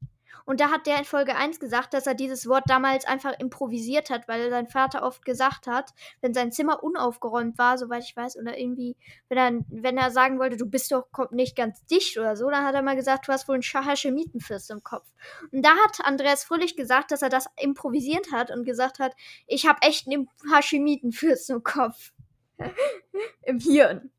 [0.45, 4.11] Und da hat der in Folge 1 gesagt, dass er dieses Wort damals einfach improvisiert
[4.11, 8.37] hat, weil sein Vater oft gesagt hat, wenn sein Zimmer unaufgeräumt war, soweit ich weiß,
[8.37, 8.95] oder irgendwie,
[9.27, 12.63] wenn er, wenn er sagen wollte, du bist doch nicht ganz dicht oder so, dann
[12.63, 15.07] hat er mal gesagt, du hast wohl einen Hashemitenfürst im Kopf.
[15.51, 19.15] Und da hat Andreas Fröhlich gesagt, dass er das improvisiert hat und gesagt hat,
[19.47, 22.11] ich habe echt einen Hashemitenfürst im Kopf.
[23.43, 24.11] Im Hirn.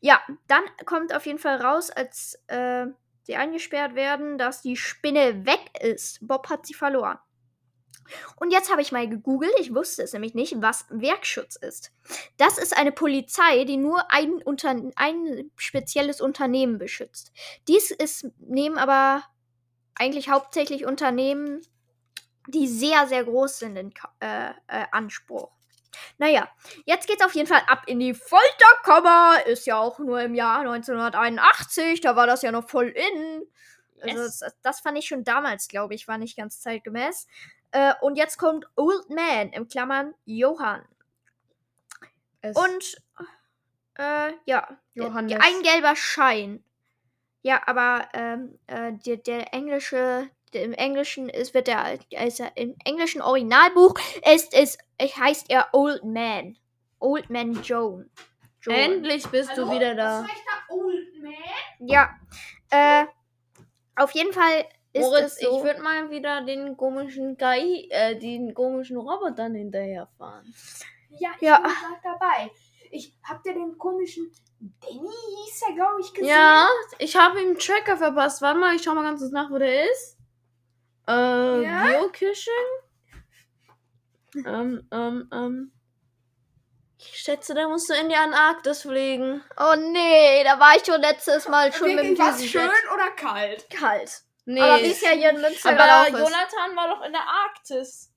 [0.00, 2.86] Ja, dann kommt auf jeden Fall raus, als äh,
[3.22, 6.26] sie eingesperrt werden, dass die Spinne weg ist.
[6.26, 7.18] Bob hat sie verloren.
[8.36, 11.92] Und jetzt habe ich mal gegoogelt, ich wusste es nämlich nicht, was Werkschutz ist.
[12.36, 17.32] Das ist eine Polizei, die nur ein, Unter ein spezielles Unternehmen beschützt.
[17.68, 19.24] Dies ist nehmen aber
[19.94, 21.60] eigentlich hauptsächlich Unternehmen,
[22.46, 25.50] die sehr, sehr groß sind in äh, äh, Anspruch.
[26.18, 26.48] Naja,
[26.84, 29.46] jetzt geht's auf jeden Fall ab in die Folterkammer.
[29.46, 33.42] Ist ja auch nur im Jahr 1981, da war das ja noch voll in.
[34.00, 34.38] Also Yes.
[34.38, 37.26] das, das fand ich schon damals, glaube ich, war nicht ganz zeitgemäß.
[37.72, 40.84] Äh, und jetzt kommt Old Man, im Klammern Johann.
[42.40, 42.96] Es- Und
[43.98, 45.38] äh, ja, Johannes.
[45.40, 46.62] ein gelber Schein.
[47.42, 52.76] Ja, aber ähm, äh, der, der englische, der, im Englischen ist, wird der, er, im
[52.84, 53.94] englischen Originalbuch
[54.32, 56.56] ist es, es heißt er Old Man.
[57.00, 58.10] Old Man Joan.
[58.60, 58.76] Joan.
[58.76, 60.22] Endlich bist du wieder da.
[60.22, 60.74] Was ich da?
[60.74, 61.32] Old Man?
[61.88, 62.10] Ja.
[62.70, 63.06] Äh,
[63.96, 65.56] auf jeden Fall ist Moritz, es so.
[65.58, 70.52] ich würde mal wieder den komischen KI, äh, den komischen Robotern hinterherfahren.
[71.10, 71.58] Ja, ich Ja.
[71.60, 72.50] bin gerade dabei.
[72.90, 74.98] Ich hab dir den komischen Danny
[75.46, 76.28] hieß er, glaube ich, gesehen.
[76.30, 76.66] Ja,
[76.98, 78.42] ich habe ihm einen Tracker verpasst.
[78.42, 80.18] Warte mal, ich schau mal ganz kurz nach, wo der ist.
[81.06, 81.86] Äh, Ja?
[82.00, 82.52] Geocaching?
[84.34, 85.72] Ähm, ähm, ähm.
[87.00, 89.42] Ich schätze, da musst du in die Antarktis fliegen.
[89.56, 93.70] Oh nee, da war ich schon letztes Mal schon mit dem was schön oder kalt?
[93.70, 94.22] kalt.
[94.44, 94.60] Nee.
[94.60, 96.08] Aber wie es ja hier in Münster aber.
[96.08, 98.12] Jonathan war doch in der Arktis.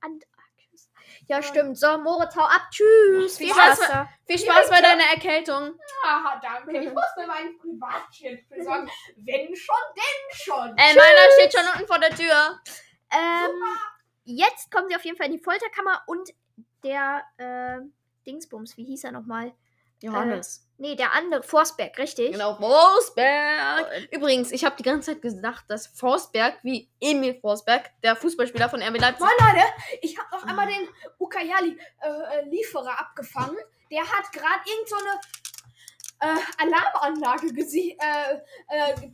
[0.00, 0.88] Antarktis.
[1.26, 1.78] Ja, stimmt.
[1.78, 2.68] So, Moritz, hau ab.
[2.70, 3.36] Tschüss.
[3.36, 3.76] Viel Viel Spaß.
[3.76, 4.08] Spaß da.
[4.26, 5.78] Viel Spaß bei deiner Erkältung.
[6.04, 6.78] Aha, danke.
[6.78, 8.88] Ich muss mir meinen Privatjet besorgen.
[9.16, 10.78] Wenn schon, denn schon.
[10.78, 12.60] Äh, meiner steht schon unten vor der Tür.
[13.10, 13.62] Ähm,
[14.24, 16.30] jetzt kommen sie auf jeden Fall in die Folterkammer und
[16.82, 17.80] der äh,
[18.26, 19.52] Dingsbums, wie hieß er nochmal?
[20.00, 20.68] Johannes.
[20.76, 22.32] Nee, der andere, Forsberg, richtig?
[22.32, 24.08] Genau, Forsberg.
[24.10, 28.82] Übrigens, ich habe die ganze Zeit gedacht, dass Forsberg, wie Emil Forsberg, der Fußballspieler von
[28.82, 29.66] RB Leipzig, Moin Leute,
[30.02, 33.56] ich habe noch einmal den Ukayali-Lieferer abgefangen.
[33.90, 35.20] Der hat gerade irgend so eine
[36.20, 37.94] äh, Alarmanlage äh,
[38.68, 39.10] äh,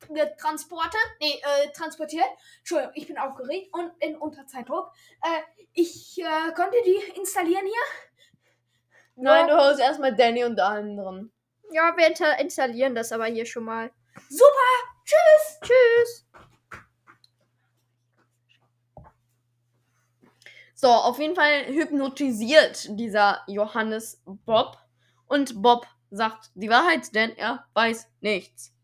[0.00, 2.26] transport Transporte, nee, äh, transportiert.
[2.58, 4.92] Entschuldigung, ich bin aufgeregt und in Unterzeitdruck.
[5.22, 7.82] Äh, ich äh, konnte die installieren hier.
[9.16, 11.32] Nein, du holst erstmal Danny und anderen.
[11.72, 13.90] Ja, wir inter- installieren das aber hier schon mal.
[14.28, 14.44] Super,
[15.04, 15.60] tschüss.
[15.62, 16.26] Tschüss.
[20.74, 24.76] So, auf jeden Fall hypnotisiert dieser Johannes Bob.
[25.26, 28.75] Und Bob sagt die Wahrheit, denn er weiß nichts.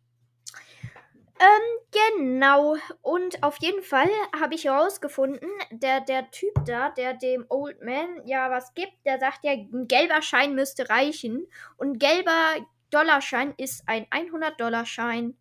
[1.92, 2.76] Genau.
[3.02, 8.26] Und auf jeden Fall habe ich herausgefunden, der, der Typ da, der dem Old Man
[8.26, 11.46] ja was gibt, der sagt ja, ein gelber Schein müsste reichen.
[11.76, 12.56] Und gelber
[12.90, 15.36] Dollarschein ist ein 100-Dollar-Schein.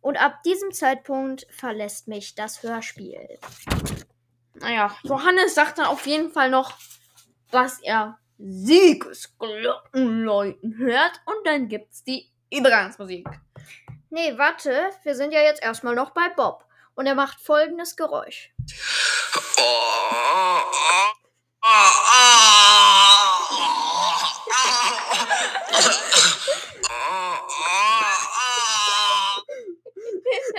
[0.00, 3.38] Und ab diesem Zeitpunkt verlässt mich das Hörspiel.
[4.54, 6.74] Naja, Johannes sagt dann auf jeden Fall noch,
[7.50, 11.20] dass er Siegesglocken läuten hört.
[11.24, 13.26] Und dann gibt's die Übergangsmusik.
[14.12, 16.66] Nee, warte, wir sind ja jetzt erstmal noch bei Bob.
[16.94, 18.52] Und er macht folgendes Geräusch.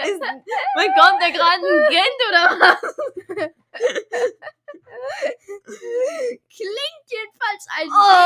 [0.03, 0.19] Ist,
[0.75, 2.81] bekommt er gerade ein Kind oder was?
[6.49, 8.23] Klingt jedenfalls ein Oh,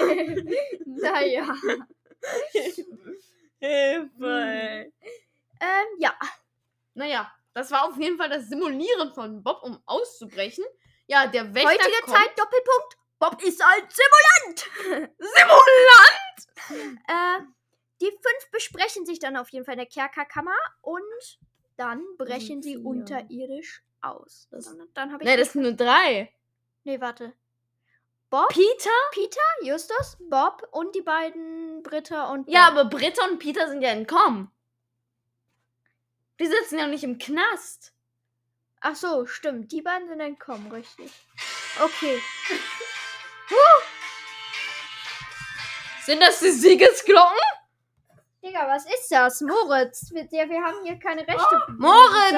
[0.00, 0.44] wenig.
[1.02, 1.46] naja.
[3.60, 4.92] Hilfe.
[5.60, 6.14] Ähm, ja.
[6.94, 10.64] Naja, das war auf jeden Fall das Simulieren von Bob, um auszubrechen.
[11.06, 12.16] Ja, der Wächter Heutige kommt.
[12.16, 12.96] Zeit, Doppelpunkt.
[13.18, 15.14] Bob ist ein Simulant.
[15.18, 16.98] Simulant!
[17.08, 17.40] Äh,
[18.00, 21.38] die fünf besprechen sich dann auf jeden Fall in der Kerkerkammer und
[21.76, 24.48] dann brechen sie unterirdisch aus.
[24.50, 25.28] Das- dann dann habe ich.
[25.30, 26.32] Ne, das sind nur drei.
[26.84, 27.32] nee, warte.
[28.32, 28.90] Bob, Peter?
[29.10, 32.48] Peter, Justus, Bob und die beiden Britta und.
[32.48, 32.78] Ja, Ben.
[32.78, 34.50] aber Britta und Peter sind ja entkommen.
[36.40, 37.92] Die sitzen ja nicht im Knast.
[38.80, 39.70] Ach so, stimmt.
[39.70, 41.12] Die beiden sind entkommen, richtig.
[41.78, 42.22] Okay.
[46.04, 47.38] Sind das die Siegesglocken?
[48.42, 49.40] Digga, was ist das?
[49.42, 51.62] Moritz, wir, ja, wir haben hier keine Rechte.
[51.78, 52.32] Moritz!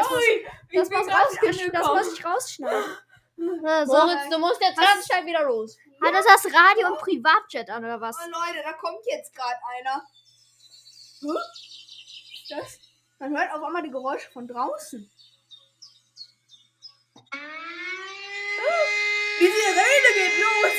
[0.70, 2.98] Das, muss, das, muss das muss ich rausschneiden.
[3.37, 3.92] Na, so.
[3.92, 5.77] Moritz, du musst jetzt ganz schnell wieder los.
[6.03, 8.16] Hat das das Radio und Privatjet an oder was?
[8.18, 10.03] Oh, Leute, da kommt jetzt gerade einer.
[11.20, 11.29] Hä?
[12.42, 12.79] Ist das?
[13.18, 15.11] Man hört auf einmal die Geräusche von draußen.
[19.40, 20.77] Die Sirene geht los.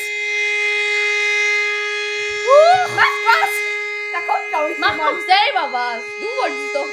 [2.48, 3.54] Huch, was, was?
[4.13, 5.12] Da kommt, glaube ich, Mach jemand.
[5.12, 6.02] doch selber was.
[6.04, 6.91] Du wolltest doch.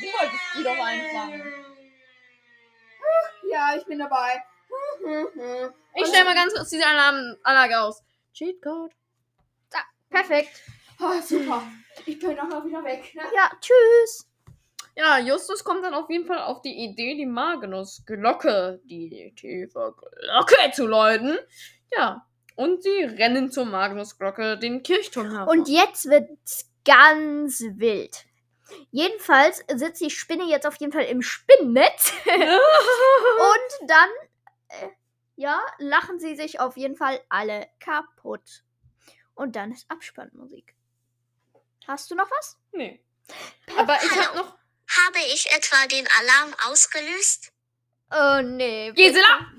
[0.00, 1.42] Du wolltest die doch einfangen.
[3.50, 4.44] Ja, ich bin dabei.
[5.94, 8.02] Ich stelle mal ganz kurz diese Alarmanlage aus.
[8.32, 8.92] Cheatcode.
[10.10, 10.62] Perfekt.
[11.00, 11.62] Oh, super.
[12.06, 13.12] Ich bin auch mal wieder weg.
[13.14, 13.22] Ne?
[13.34, 14.26] Ja, tschüss.
[14.94, 20.70] Ja, Justus kommt dann auf jeden Fall auf die Idee, die Magnus-Glocke, die tiefe Glocke
[20.72, 21.38] zu läuten.
[21.94, 22.26] Ja.
[22.54, 25.48] Und sie rennen zur Magnus-Glocke, den Kirchturm herab.
[25.48, 28.24] Und jetzt wird's ganz wild.
[28.90, 32.12] Jedenfalls sitzt die Spinne jetzt auf jeden Fall im Spinnennetz.
[32.26, 34.08] Und dann,
[34.68, 34.88] äh,
[35.36, 38.64] ja, lachen sie sich auf jeden Fall alle kaputt.
[39.34, 40.74] Und dann ist Abspannmusik.
[41.86, 42.58] Hast du noch was?
[42.72, 43.04] Nee.
[43.76, 44.56] Aber ich hab noch.
[44.88, 47.52] Habe ich etwa den Alarm ausgelöst?
[48.10, 48.92] Oh, nee.
[48.92, 49.50] Gisela!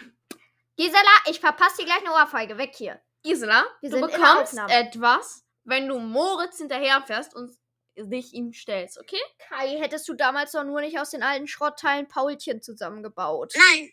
[0.77, 2.57] Gisela, ich verpasse dir gleich eine Ohrfeige.
[2.57, 3.01] Weg hier.
[3.23, 7.51] Gisela, Wir du bekommst etwas, wenn du Moritz hinterherfährst und
[7.97, 9.21] dich ihm stellst, okay?
[9.49, 13.53] Kai, hättest du damals doch nur nicht aus den alten Schrottteilen Paulchen zusammengebaut.
[13.55, 13.91] Nein.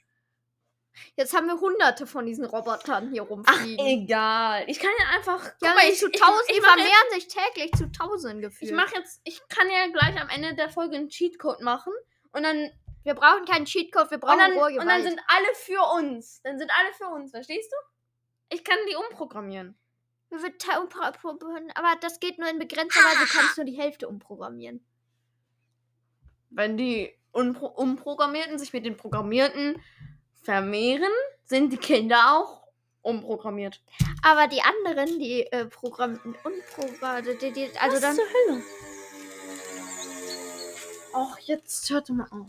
[1.16, 3.84] Jetzt haben wir hunderte von diesen Robotern hier Ach, rumfliegen.
[3.86, 4.64] egal.
[4.68, 5.44] Ich kann ja einfach.
[5.44, 7.90] ja, Guck mal, ich, zu ich, tausend, ich, die mach jetzt, vermehren sich täglich zu
[7.92, 8.70] tausenden gefühlt.
[8.70, 9.20] ich mach jetzt.
[9.24, 11.92] Ich kann ja gleich am Ende der Folge einen Cheatcode machen.
[12.32, 12.70] Und dann.
[13.02, 16.40] wir brauchen keinen Cheatcode, wir brauchen Und dann, rohe und dann sind alle für uns.
[16.42, 17.76] Dann sind alle für uns, verstehst du?
[18.54, 19.78] Ich kann die umprogrammieren.
[20.30, 24.84] Aber das geht nur in begrenzter Weise, du kannst nur die Hälfte umprogrammieren.
[26.50, 29.80] Wenn die Unpro Umprogrammierten sich mit den Programmierten
[30.44, 31.12] vermehren,
[31.44, 32.68] sind die Kinder auch
[33.02, 33.80] umprogrammiert.
[34.22, 38.62] Aber die anderen, die äh, Programm unprogrammiert, die, die, also dann zur Hölle?
[41.14, 42.48] Ach, jetzt hört doch mal auf.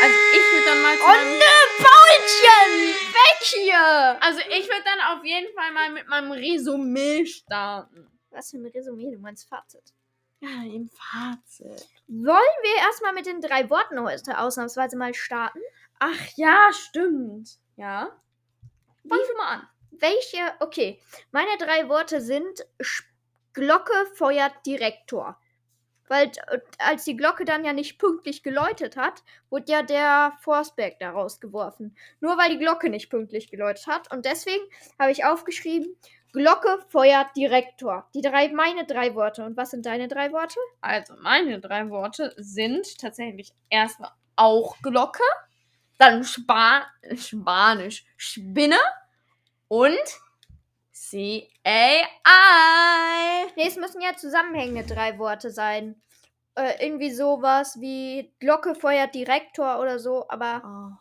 [0.00, 2.72] Also ich würde dann mal zu Oh nö, Paulchen!
[3.12, 4.22] Weg hier!
[4.22, 8.06] Also ich würde dann auf jeden Fall mal mit meinem Resümee starten.
[8.30, 9.92] Was für ein Resümee, du meinst Fazit.
[10.40, 11.88] Ja, im Fazit.
[12.06, 15.60] Wollen wir erstmal mit den drei Worten heute ausnahmsweise mal starten?
[15.98, 17.58] Ach ja, stimmt.
[17.76, 18.16] Ja.
[19.08, 19.68] Fang schon mal an.
[19.90, 21.00] Welche, okay,
[21.32, 22.64] meine drei Worte sind
[23.52, 25.40] Glocke feuert Direktor.
[26.06, 26.30] Weil
[26.78, 31.96] als die Glocke dann ja nicht pünktlich geläutet hat, wurde ja der Forceback da rausgeworfen.
[32.20, 34.10] Nur weil die Glocke nicht pünktlich geläutet hat.
[34.12, 34.62] Und deswegen
[34.98, 35.96] habe ich aufgeschrieben,
[36.32, 38.08] Glocke feuert Direktor.
[38.14, 39.44] Die drei, meine drei Worte.
[39.44, 40.58] Und was sind deine drei Worte?
[40.80, 45.22] Also meine drei Worte sind tatsächlich erstmal auch Glocke,
[45.98, 46.86] dann Spa
[47.16, 48.78] Spanisch Spinne
[49.68, 49.98] und
[50.92, 52.06] C-A-I.
[53.56, 56.00] Nee, es müssen ja zusammenhängende drei Worte sein.
[56.54, 60.62] Äh, irgendwie sowas wie Glocke feuert Direktor oder so, aber.
[60.64, 61.00] Aha.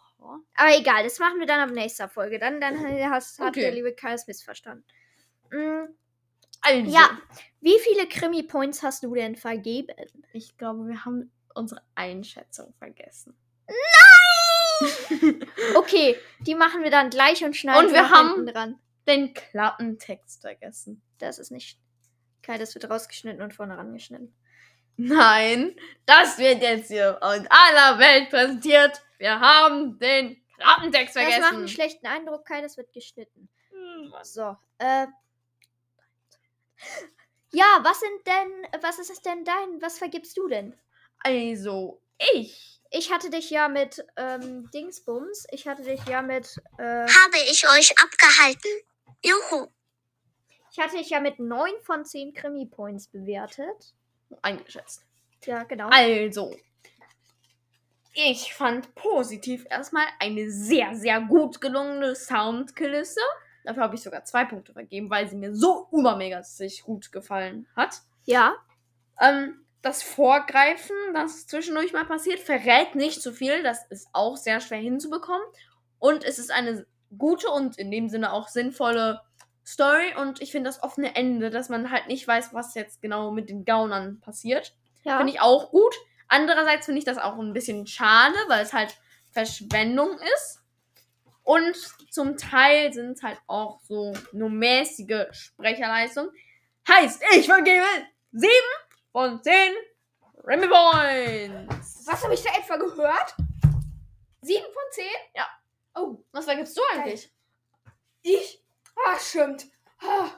[0.55, 2.37] Aber egal, das machen wir dann ab nächster Folge.
[2.37, 2.77] Dann, dann
[3.09, 3.61] hast, hat Okay.
[3.61, 4.83] der liebe Kai es missverstanden.
[5.51, 5.87] Mm,
[6.61, 7.09] Also, ja,
[7.61, 9.95] wie viele Krimi-Points hast du denn vergeben?
[10.33, 13.35] ich glaube, wir haben unsere Einschätzung vergessen.
[15.75, 18.79] Okay, die machen wir dann gleich und schneiden Und wir haben- hinten dran.
[19.07, 21.01] Den Klappentext vergessen.
[21.17, 21.79] Das ist nicht.
[22.43, 24.35] Kai, das wird rausgeschnitten und vorne rangeschnitten.
[24.97, 29.01] Nein, das wird jetzt hier in aller Welt präsentiert.
[29.17, 31.67] Wir haben den Klappentext Das macht einen vergessen.
[31.69, 33.47] schlechten Eindruck, Kai, das wird geschnitten.
[33.71, 34.13] Hm?
[34.23, 35.07] So, äh.
[37.51, 40.77] Ja, was sind denn, was ist es denn dein, was vergibst du denn?
[41.19, 42.01] Also,
[42.33, 42.81] ich.
[42.89, 47.67] Ich hatte dich ja mit, ähm, Dingsbums, ich hatte dich ja mit, äh, Habe ich
[47.67, 48.71] euch abgehalten?
[49.23, 49.67] Juhu.
[50.71, 53.93] ich hatte dich ja mit 9 von 10 Krimi-Points bewertet.
[54.41, 55.03] Eingeschätzt.
[55.45, 55.89] Ja, genau.
[55.89, 56.55] Also,
[58.13, 63.21] ich fand positiv erstmal eine sehr, sehr gut gelungene Soundkulisse.
[63.67, 67.99] Dafür habe ich sogar zwei Punkte vergeben, weil sie mir so übermäßig gut gefallen hat.
[68.23, 68.55] Ja,
[69.19, 73.61] Ähm, das Vorgreifen, das zwischendurch mal passiert, verrät nicht so viel.
[73.61, 75.45] Das ist auch sehr schwer hinzubekommen.
[75.99, 76.85] Und es ist eine
[77.17, 79.21] gute und in dem Sinne auch sinnvolle
[79.65, 80.15] Story.
[80.15, 83.49] Und ich finde das offene Ende, dass man halt nicht weiß, was jetzt genau mit
[83.49, 84.73] den Gaunern passiert.
[85.03, 85.17] ja.
[85.17, 85.93] Finde ich auch gut.
[86.29, 88.97] Andererseits finde ich das auch ein bisschen schade, weil es halt
[89.31, 90.63] Verschwendung ist.
[91.47, 91.77] Und
[92.11, 96.29] zum Teil sind es halt auch so nur mäßige Sprecherleistungen.
[96.89, 97.85] Heißt, ich vergebe
[98.33, 98.51] 7
[99.13, 99.73] von 10
[100.43, 102.05] Remy Points.
[102.05, 103.33] Was habe ich da etwa gehört?
[104.41, 105.07] Sieben von zehn?
[105.35, 105.47] Ja.
[105.95, 107.31] Oh, Was vergibst du eigentlich?
[108.23, 108.61] ich?
[109.05, 109.67] Ah, stimmt.
[109.99, 110.29] Ah,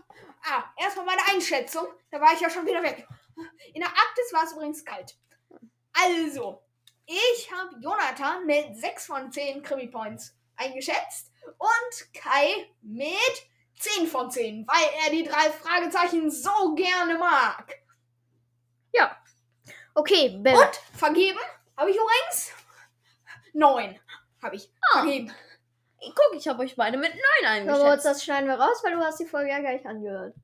[0.43, 1.87] ah, erstmal meine Einschätzung.
[2.11, 3.07] Da war ich ja schon wieder weg.
[3.73, 5.17] In der Arktis war es übrigens kalt.
[5.91, 6.61] Also,
[7.07, 13.47] ich habe Jonathan mit 6 von 10 Krimi-Points eingeschätzt und Kai mit
[13.79, 17.79] 10 von 10, weil er die drei Fragezeichen so gerne mag.
[19.99, 20.55] Okay, Bill.
[20.55, 21.39] Und vergeben
[21.75, 22.53] habe ich übrigens
[23.53, 23.99] 9.
[24.41, 25.33] Habe ich vergeben.
[25.99, 28.05] Guck, ich habe euch beide mit 9 Moritz, eingeschätzt.
[28.05, 30.35] das schneiden wir raus, weil du hast die Folge ja gar nicht angehört.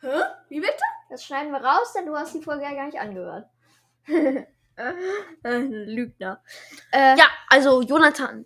[0.00, 0.22] Hä?
[0.48, 0.82] Wie bitte?
[1.10, 3.50] Das schneiden wir raus, denn du hast die Folge ja gar nicht angehört.
[5.44, 6.42] Äh, Lügner.
[6.90, 8.44] Äh, Ja, also Jonathan.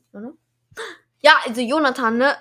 [1.20, 2.36] Ja, also Jonathan, ne?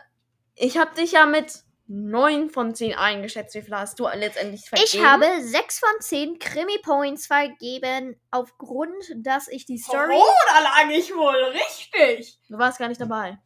[0.55, 3.55] Ich habe dich ja mit 9 von 10 eingeschätzt.
[3.55, 4.88] Wie viel hast du letztendlich vergeben?
[4.91, 10.15] Ich habe 6 von 10 Krimi-Points vergeben, aufgrund, dass ich die Story.
[10.15, 12.39] Oh, da lag ich wohl richtig.
[12.49, 13.38] Du warst gar nicht dabei.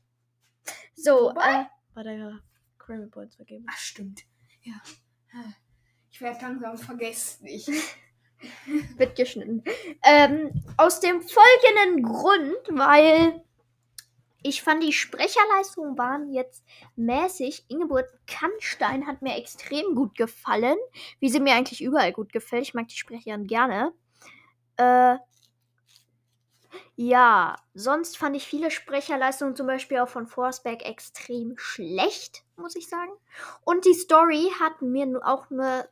[0.95, 2.39] so, Wobei- äh, Bei der
[2.79, 3.65] Grammy Points vergeben.
[3.69, 4.21] Ach, stimmt.
[4.63, 4.73] Ja.
[6.09, 7.45] Ich werde langsam vergessen.
[7.45, 7.67] Ich.
[8.97, 9.63] wird geschnitten.
[10.03, 13.43] Ähm, aus dem folgenden Grund, weil
[14.43, 16.63] ich fand, die Sprecherleistungen waren jetzt
[16.95, 17.65] mäßig.
[17.67, 20.77] Ingeborg Kannstein hat mir extrem gut gefallen,
[21.19, 22.63] wie sie mir eigentlich überall gut gefällt.
[22.63, 23.93] Ich mag die Sprecherin gerne.
[24.77, 25.17] Äh,
[26.95, 32.89] ja, sonst fand ich viele Sprecherleistungen, zum Beispiel auch von Forsberg, extrem schlecht, muss ich
[32.89, 33.11] sagen.
[33.63, 35.87] Und die Story hat mir auch nur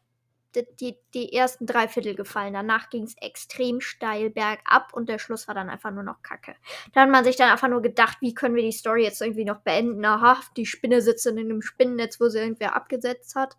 [0.55, 2.53] die, die, ersten drei Viertel gefallen.
[2.53, 6.55] Danach ging es extrem steil bergab und der Schluss war dann einfach nur noch Kacke.
[6.93, 9.45] Da hat man sich dann einfach nur gedacht, wie können wir die Story jetzt irgendwie
[9.45, 10.03] noch beenden?
[10.05, 13.57] Aha, die Spinne sitzt in einem Spinnennetz, wo sie irgendwer abgesetzt hat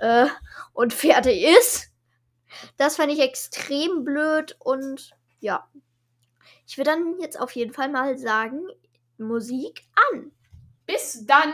[0.00, 0.26] äh,
[0.72, 1.92] und fertig ist.
[2.76, 5.68] Das fand ich extrem blöd und ja.
[6.66, 8.66] Ich würde dann jetzt auf jeden Fall mal sagen,
[9.18, 9.82] Musik
[10.12, 10.32] an.
[10.86, 11.52] Bis dann.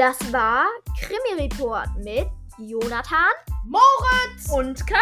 [0.00, 0.64] Das war
[0.98, 2.26] Krimi-Report mit
[2.56, 3.34] Jonathan.
[3.66, 4.48] Moritz.
[4.50, 4.96] Und Kai.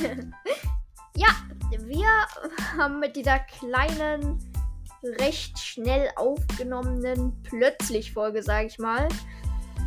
[1.16, 1.28] Ja,
[1.70, 2.08] wir
[2.76, 4.40] haben mit dieser kleinen,
[5.20, 9.06] recht schnell aufgenommenen Plötzlich-Folge, sage ich mal,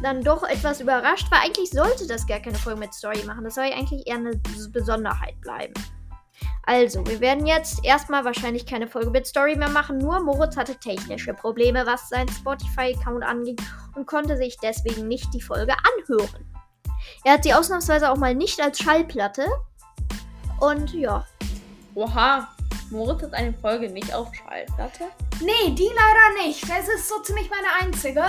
[0.01, 3.43] dann doch etwas überrascht, weil eigentlich sollte das gar keine Folge mit Story machen.
[3.43, 4.39] Das soll ja eigentlich eher eine
[4.71, 5.73] Besonderheit bleiben.
[6.67, 9.97] Also, wir werden jetzt erstmal wahrscheinlich keine Folge mit Story mehr machen.
[9.99, 13.55] Nur Moritz hatte technische Probleme, was seinen Spotify-Account anging
[13.95, 16.45] und konnte sich deswegen nicht die Folge anhören.
[17.23, 19.47] Er hat sie ausnahmsweise auch mal nicht als Schallplatte.
[20.59, 21.25] Und ja,
[21.95, 22.49] Oha.
[22.89, 25.05] Moritz hat eine Folge nicht auf Schallplatte.
[25.41, 26.63] Nee, die leider nicht.
[26.69, 28.23] Das ist so ziemlich meine einzige.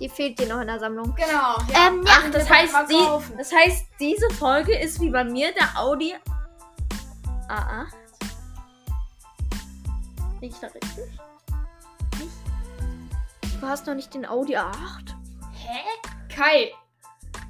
[0.00, 1.14] die fehlt dir noch in der Sammlung.
[1.16, 1.56] Genau.
[1.86, 3.34] Ähm, ja, Ach, das heißt, die, kaufen.
[3.38, 6.14] das heißt, diese Folge ist wie bei mir der Audi
[7.48, 7.92] A8.
[10.40, 11.20] Liege ich da richtig?
[13.60, 15.14] Du hast noch nicht den Audi A8.
[15.52, 15.78] Hä?
[16.28, 16.72] Kai.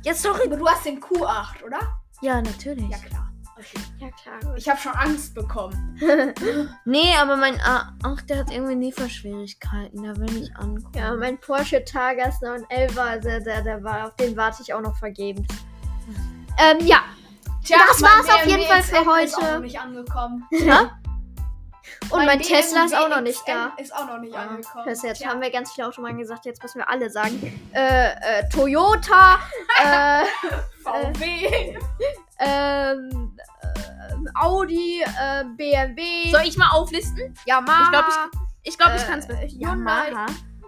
[0.04, 0.46] Ja, sorry.
[0.46, 1.80] Aber du hast den Q8, oder?
[2.20, 2.88] Ja, natürlich.
[2.90, 3.32] Ja, klar.
[3.56, 3.78] Okay.
[3.98, 4.56] Ja, klar.
[4.56, 5.98] Ich habe schon Angst bekommen.
[6.84, 10.02] Nee, aber mein A8, der hat irgendwie Lieferschwierigkeiten.
[10.02, 10.98] Da will ich angucken.
[10.98, 14.80] Ja, mein Porsche Targas 911, also der, der, der war, auf den warte ich auch
[14.80, 15.46] noch vergebens.
[16.58, 17.04] Ähm, ja.
[17.64, 19.52] Tja, Das mein war's auf jeden Fall für XM Ist auch heute.
[19.54, 20.48] noch nicht angekommen.
[22.10, 23.72] Und mein, Tesla ist auch noch nicht da.
[23.78, 24.84] Ist auch noch nicht angekommen.
[24.86, 25.28] Das jetzt Tja.
[25.30, 27.60] haben wir ganz viele Automarken gesagt, jetzt müssen wir alle sagen.
[27.72, 28.10] Äh,
[28.40, 29.38] äh, Toyota,
[29.82, 30.24] äh,
[30.82, 31.76] VW.
[32.38, 37.34] ähm, äh, Audi, äh, BMW, Soll ich mal auflisten?
[37.46, 37.84] Yamaha.
[37.84, 38.08] Ich glaube,
[38.62, 40.12] ich, ich, glaub, ich äh, kann es Hyundai.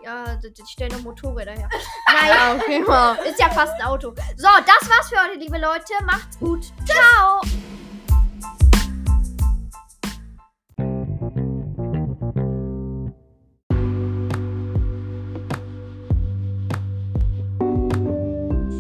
[0.05, 1.69] Ja, die, die stellen noch Motorräder her.
[2.09, 4.15] Ja, Naja, okay, ist ja fast ein Auto.
[4.37, 5.95] So, das war's für heute, liebe Leute.
[6.05, 6.67] Macht's gut.
[6.85, 7.41] Ciao.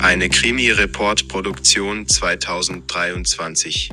[0.01, 3.91] Eine Krimi-Report-Produktion 2023.